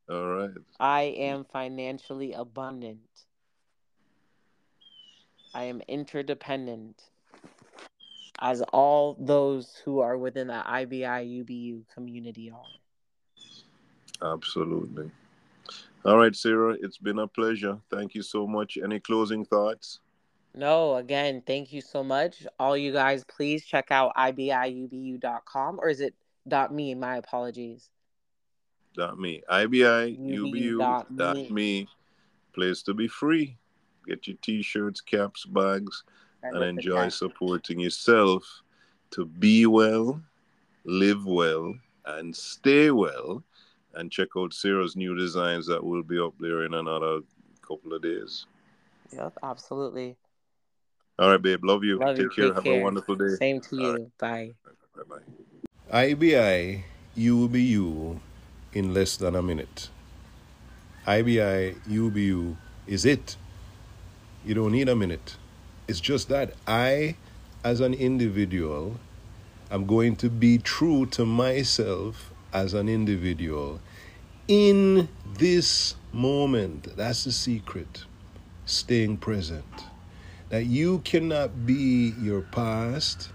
All 0.07 0.25
right. 0.25 0.51
I 0.79 1.01
am 1.17 1.45
financially 1.51 2.33
abundant. 2.33 2.99
I 5.55 5.63
am 5.63 5.81
interdependent, 5.87 7.01
as 8.39 8.61
all 8.73 9.15
those 9.17 9.81
who 9.85 10.01
are 10.01 10.17
within 10.17 10.47
the 10.47 10.61
IBI 10.67 11.45
UBU 11.45 11.83
community 11.93 12.51
are. 12.51 14.33
Absolutely. 14.33 15.09
All 16.03 16.17
right, 16.17 16.35
Sarah, 16.35 16.75
it's 16.81 16.97
been 16.97 17.19
a 17.19 17.27
pleasure. 17.27 17.77
Thank 17.89 18.15
you 18.15 18.21
so 18.21 18.45
much. 18.45 18.77
Any 18.77 18.99
closing 18.99 19.45
thoughts? 19.45 20.01
No, 20.53 20.97
again, 20.97 21.41
thank 21.47 21.71
you 21.71 21.79
so 21.79 22.03
much. 22.03 22.45
All 22.59 22.75
you 22.75 22.91
guys, 22.91 23.23
please 23.23 23.63
check 23.65 23.91
out 23.91 24.13
ibiubu.com 24.17 25.79
or 25.79 25.87
is 25.87 26.01
it 26.01 26.13
dot 26.45 26.73
me? 26.73 26.95
My 26.95 27.15
apologies. 27.15 27.89
Dot 28.93 29.17
me. 29.17 29.41
ibiubu 29.49 30.79
dot, 30.79 31.15
dot 31.15 31.49
me. 31.49 31.87
Place 32.53 32.83
to 32.83 32.93
be 32.93 33.07
free. 33.07 33.57
Get 34.07 34.27
your 34.27 34.37
t-shirts, 34.41 35.01
caps, 35.01 35.45
bags, 35.45 36.03
and, 36.43 36.55
and 36.57 36.65
enjoy 36.65 37.09
supporting 37.09 37.79
yourself 37.79 38.61
to 39.11 39.25
be 39.25 39.65
well, 39.65 40.21
live 40.83 41.25
well, 41.25 41.75
and 42.05 42.35
stay 42.35 42.91
well 42.91 43.43
and 43.95 44.11
check 44.11 44.29
out 44.37 44.53
Sarah's 44.53 44.95
new 44.95 45.15
designs 45.15 45.65
that 45.67 45.83
will 45.83 46.03
be 46.03 46.19
up 46.19 46.33
there 46.39 46.63
in 46.65 46.73
another 46.73 47.21
couple 47.61 47.93
of 47.93 48.01
days. 48.01 48.45
Yep, 49.11 49.37
absolutely. 49.43 50.15
All 51.17 51.31
right, 51.31 51.41
babe. 51.41 51.63
Love 51.63 51.83
you. 51.83 51.97
Love 51.97 52.17
Take 52.17 52.23
you. 52.23 52.29
care. 52.29 52.45
Take 52.47 52.55
Have 52.55 52.63
care. 52.65 52.79
a 52.81 52.83
wonderful 52.83 53.15
day. 53.15 53.35
Same 53.39 53.61
to 53.61 53.75
All 53.75 53.99
you. 53.99 54.11
Bye. 54.19 54.51
Bye 54.95 55.03
bye. 55.09 56.05
IBI, 56.07 56.83
you 57.15 57.37
will 57.37 57.47
be 57.47 57.61
you 57.61 58.19
in 58.73 58.93
less 58.93 59.15
than 59.17 59.35
a 59.35 59.41
minute. 59.41 59.89
IBI, 61.07 61.75
you 61.87 62.09
be 62.11 62.23
you 62.23 62.57
is 62.87 63.05
it. 63.05 63.37
You 64.45 64.53
don't 64.53 64.73
need 64.73 64.89
a 64.89 64.95
minute. 64.95 65.37
It's 65.87 65.99
just 65.99 66.29
that 66.29 66.53
I, 66.67 67.15
as 67.63 67.79
an 67.79 67.95
individual, 67.95 68.99
am 69.71 69.87
going 69.87 70.15
to 70.17 70.29
be 70.29 70.59
true 70.59 71.07
to 71.07 71.25
myself 71.25 72.31
as 72.53 72.75
an 72.75 72.87
individual 72.87 73.81
in 74.47 75.09
this 75.39 75.95
moment. 76.13 76.95
That's 76.95 77.23
the 77.23 77.31
secret. 77.31 78.05
Staying 78.67 79.17
present. 79.17 79.65
That 80.49 80.65
you 80.65 80.99
cannot 80.99 81.65
be 81.65 82.13
your 82.21 82.41
past, 82.41 83.29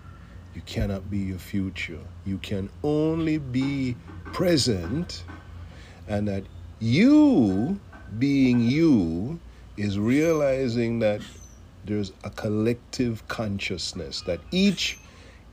you 0.54 0.62
cannot 0.62 1.10
be 1.10 1.18
your 1.18 1.38
future. 1.38 1.98
You 2.24 2.38
can 2.38 2.70
only 2.84 3.38
be 3.38 3.96
present, 4.26 5.24
and 6.06 6.28
that 6.28 6.44
you 6.78 7.80
being 8.20 8.60
you 8.60 9.40
is 9.80 9.98
realizing 9.98 10.98
that 10.98 11.22
there's 11.86 12.12
a 12.22 12.28
collective 12.28 13.26
consciousness, 13.28 14.20
that 14.22 14.38
each 14.50 14.98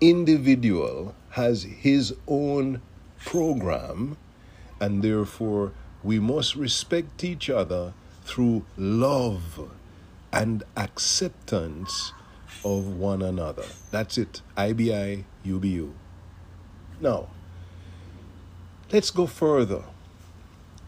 individual 0.01 1.15
has 1.29 1.63
his 1.63 2.13
own 2.27 2.81
program, 3.25 4.17
and 4.81 5.01
therefore 5.01 5.71
we 6.03 6.19
must 6.19 6.57
respect 6.57 7.23
each 7.23 7.49
other 7.49 7.93
through 8.23 8.65
love 8.75 9.71
and 10.33 10.61
acceptance 10.75 12.11
of 12.65 12.85
one 12.97 13.21
another. 13.21 13.65
That's 13.91 14.17
it. 14.17 14.41
IBI, 14.57 15.23
UBU. 15.45 15.93
Now, 16.99 17.29
let's 18.91 19.09
go 19.09 19.25
further. 19.25 19.83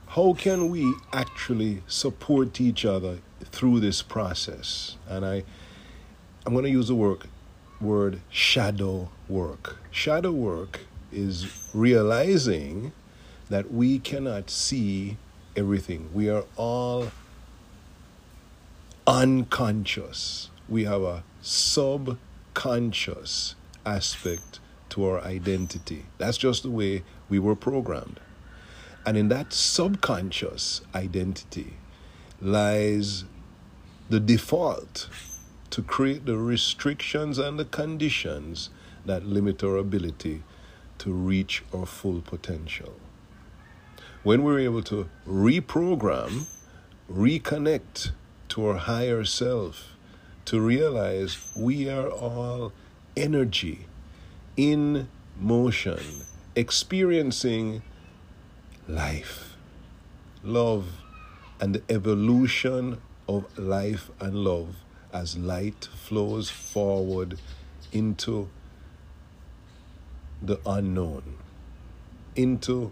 How 0.07 0.33
can 0.33 0.69
we 0.69 0.93
actually 1.13 1.83
support 1.87 2.59
each 2.59 2.83
other 2.83 3.19
through 3.45 3.79
this 3.79 4.01
process? 4.01 4.97
And 5.07 5.25
I, 5.25 5.43
I'm 6.45 6.53
going 6.53 6.65
to 6.65 6.71
use 6.71 6.87
the 6.87 6.95
word, 6.95 7.23
word 7.81 8.21
shadow 8.29 9.09
work. 9.27 9.77
Shadow 9.91 10.31
work 10.31 10.81
is 11.11 11.69
realizing 11.73 12.91
that 13.49 13.71
we 13.71 13.99
cannot 13.99 14.49
see 14.49 15.17
everything. 15.55 16.09
We 16.13 16.29
are 16.29 16.45
all 16.55 17.11
unconscious. 19.07 20.49
We 20.67 20.83
have 20.83 21.01
a 21.01 21.23
subconscious 21.41 23.55
aspect 23.85 24.59
to 24.89 25.05
our 25.05 25.21
identity. 25.21 26.05
That's 26.17 26.37
just 26.37 26.63
the 26.63 26.69
way 26.69 27.03
we 27.27 27.39
were 27.39 27.55
programmed. 27.55 28.19
And 29.05 29.17
in 29.17 29.29
that 29.29 29.53
subconscious 29.53 30.81
identity 30.93 31.77
lies 32.41 33.25
the 34.09 34.19
default 34.19 35.09
to 35.69 35.81
create 35.81 36.25
the 36.25 36.37
restrictions 36.37 37.37
and 37.37 37.59
the 37.59 37.65
conditions 37.65 38.69
that 39.05 39.25
limit 39.25 39.63
our 39.63 39.77
ability 39.77 40.43
to 40.97 41.11
reach 41.11 41.63
our 41.73 41.85
full 41.85 42.21
potential. 42.21 42.93
When 44.23 44.43
we're 44.43 44.59
able 44.59 44.83
to 44.83 45.09
reprogram, 45.27 46.47
reconnect 47.11 48.11
to 48.49 48.65
our 48.67 48.77
higher 48.77 49.23
self, 49.23 49.95
to 50.45 50.59
realize 50.59 51.37
we 51.55 51.89
are 51.89 52.09
all 52.09 52.73
energy 53.15 53.85
in 54.57 55.07
motion, 55.39 55.99
experiencing 56.55 57.81
life, 58.87 59.55
love, 60.43 60.87
and 61.59 61.75
the 61.75 61.83
evolution 61.89 63.01
of 63.27 63.45
life 63.57 64.09
and 64.19 64.35
love 64.35 64.77
as 65.13 65.37
light 65.37 65.87
flows 65.95 66.49
forward 66.49 67.39
into 67.91 68.49
the 70.41 70.59
unknown, 70.65 71.37
into 72.35 72.91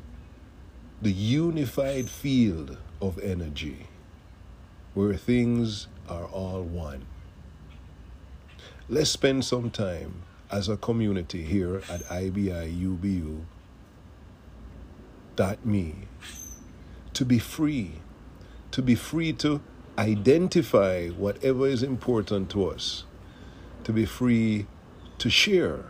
the 1.02 1.12
unified 1.12 2.10
field 2.10 2.78
of 3.02 3.20
energy 3.20 3.88
where 4.94 5.14
things 5.14 5.88
are 6.10 6.26
all 6.26 6.64
one. 6.64 7.06
Let's 8.90 9.12
spend 9.12 9.46
some 9.46 9.70
time 9.70 10.24
as 10.50 10.70
a 10.70 10.78
community 10.78 11.44
here 11.44 11.84
at 11.90 12.02
IBI 12.10 12.74
UBU 12.82 13.44
dot 15.36 15.64
me 15.66 15.94
to 17.14 17.26
be 17.26 17.38
free, 17.38 17.92
to 18.72 18.82
be 18.82 18.96
free 18.96 19.34
to 19.34 19.62
identify 19.98 21.08
whatever 21.10 21.68
is 21.68 21.84
important 21.84 22.50
to 22.52 22.68
us, 22.68 23.06
to 23.84 23.92
be 23.92 24.06
free 24.06 24.68
to 25.18 25.30
share 25.30 25.86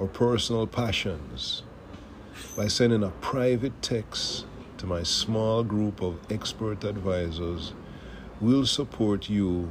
our 0.00 0.06
personal 0.06 0.66
passions 0.66 1.62
by 2.56 2.68
sending 2.68 3.02
a 3.02 3.10
private 3.20 3.82
text 3.82 4.46
to 4.78 4.86
my 4.86 5.02
small 5.02 5.62
group 5.62 6.02
of 6.02 6.18
expert 6.30 6.84
advisors. 6.84 7.72
We'll 8.40 8.66
support 8.66 9.28
you 9.28 9.70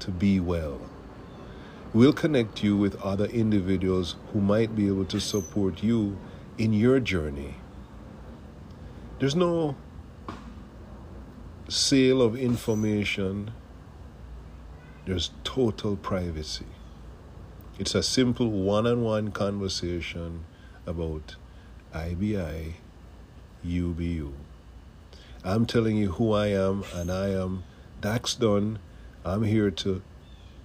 to 0.00 0.10
be 0.10 0.40
well. 0.40 0.80
We'll 1.92 2.12
connect 2.12 2.62
you 2.62 2.76
with 2.76 3.00
other 3.02 3.26
individuals 3.26 4.16
who 4.32 4.40
might 4.40 4.76
be 4.76 4.88
able 4.88 5.06
to 5.06 5.20
support 5.20 5.82
you 5.82 6.18
in 6.56 6.72
your 6.72 7.00
journey. 7.00 7.54
There's 9.18 9.34
no 9.34 9.74
sale 11.68 12.22
of 12.22 12.34
information, 12.34 13.52
there's 15.04 15.30
total 15.44 15.96
privacy. 15.96 16.64
It's 17.78 17.94
a 17.94 18.02
simple 18.02 18.50
one 18.50 18.86
on 18.86 19.02
one 19.02 19.30
conversation 19.30 20.46
about 20.86 21.36
IBI, 21.94 22.74
UBU. 23.64 24.32
I'm 25.44 25.66
telling 25.66 25.96
you 25.96 26.12
who 26.12 26.32
I 26.32 26.48
am, 26.48 26.84
and 26.94 27.12
I 27.12 27.28
am 27.28 27.64
Dax 28.00 28.34
Dunn. 28.34 28.78
I'm 29.24 29.42
here 29.42 29.70
to 29.70 30.02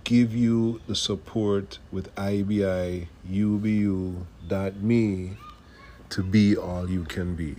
give 0.05 0.33
you 0.33 0.81
the 0.87 0.95
support 0.95 1.79
with 1.91 2.13
IBI, 2.15 3.07
UBU.me 3.29 4.17
to 6.09 6.23
be 6.23 6.55
all 6.55 6.89
you 6.89 7.03
can 7.03 7.35
be. 7.35 7.55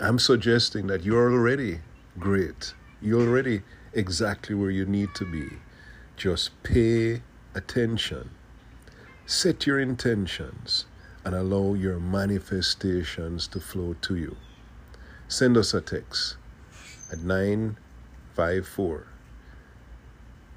I'm 0.00 0.18
suggesting 0.18 0.86
that 0.86 1.02
you're 1.04 1.32
already 1.32 1.80
great. 2.18 2.74
You're 3.00 3.22
already 3.22 3.62
exactly 3.92 4.54
where 4.54 4.70
you 4.70 4.84
need 4.84 5.14
to 5.14 5.24
be. 5.24 5.48
Just 6.16 6.62
pay 6.62 7.22
attention, 7.54 8.30
set 9.26 9.66
your 9.66 9.78
intentions, 9.78 10.86
and 11.24 11.34
allow 11.34 11.74
your 11.74 12.00
manifestations 12.00 13.46
to 13.48 13.60
flow 13.60 13.94
to 14.02 14.16
you. 14.16 14.36
Send 15.28 15.56
us 15.56 15.74
a 15.74 15.80
text 15.80 16.36
at 17.12 17.18
954. 17.20 19.06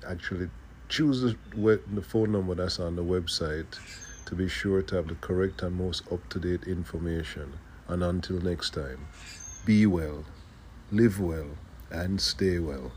Actually, 0.08 0.50
choose 0.89 1.21
the, 1.21 2.02
phone 2.02 2.32
number 2.32 2.56
that's 2.56 2.80
on 2.80 2.95
the 2.95 3.04
website 3.04 3.80
to 4.26 4.36
be 4.36 4.47
sure 4.47 4.82
to 4.82 4.95
have 4.95 5.08
the 5.08 5.15
correct 5.15 5.62
and 5.62 5.76
most 5.76 6.04
up 6.12 6.28
to 6.30 6.39
date 6.39 6.63
information. 6.63 7.54
And 7.88 8.04
until 8.04 8.39
next 8.39 8.74
time, 8.74 9.08
be 9.65 9.86
well, 9.86 10.26
live 10.91 11.19
well, 11.19 11.58
and 11.89 12.19
stay 12.19 12.60
well. 12.60 12.91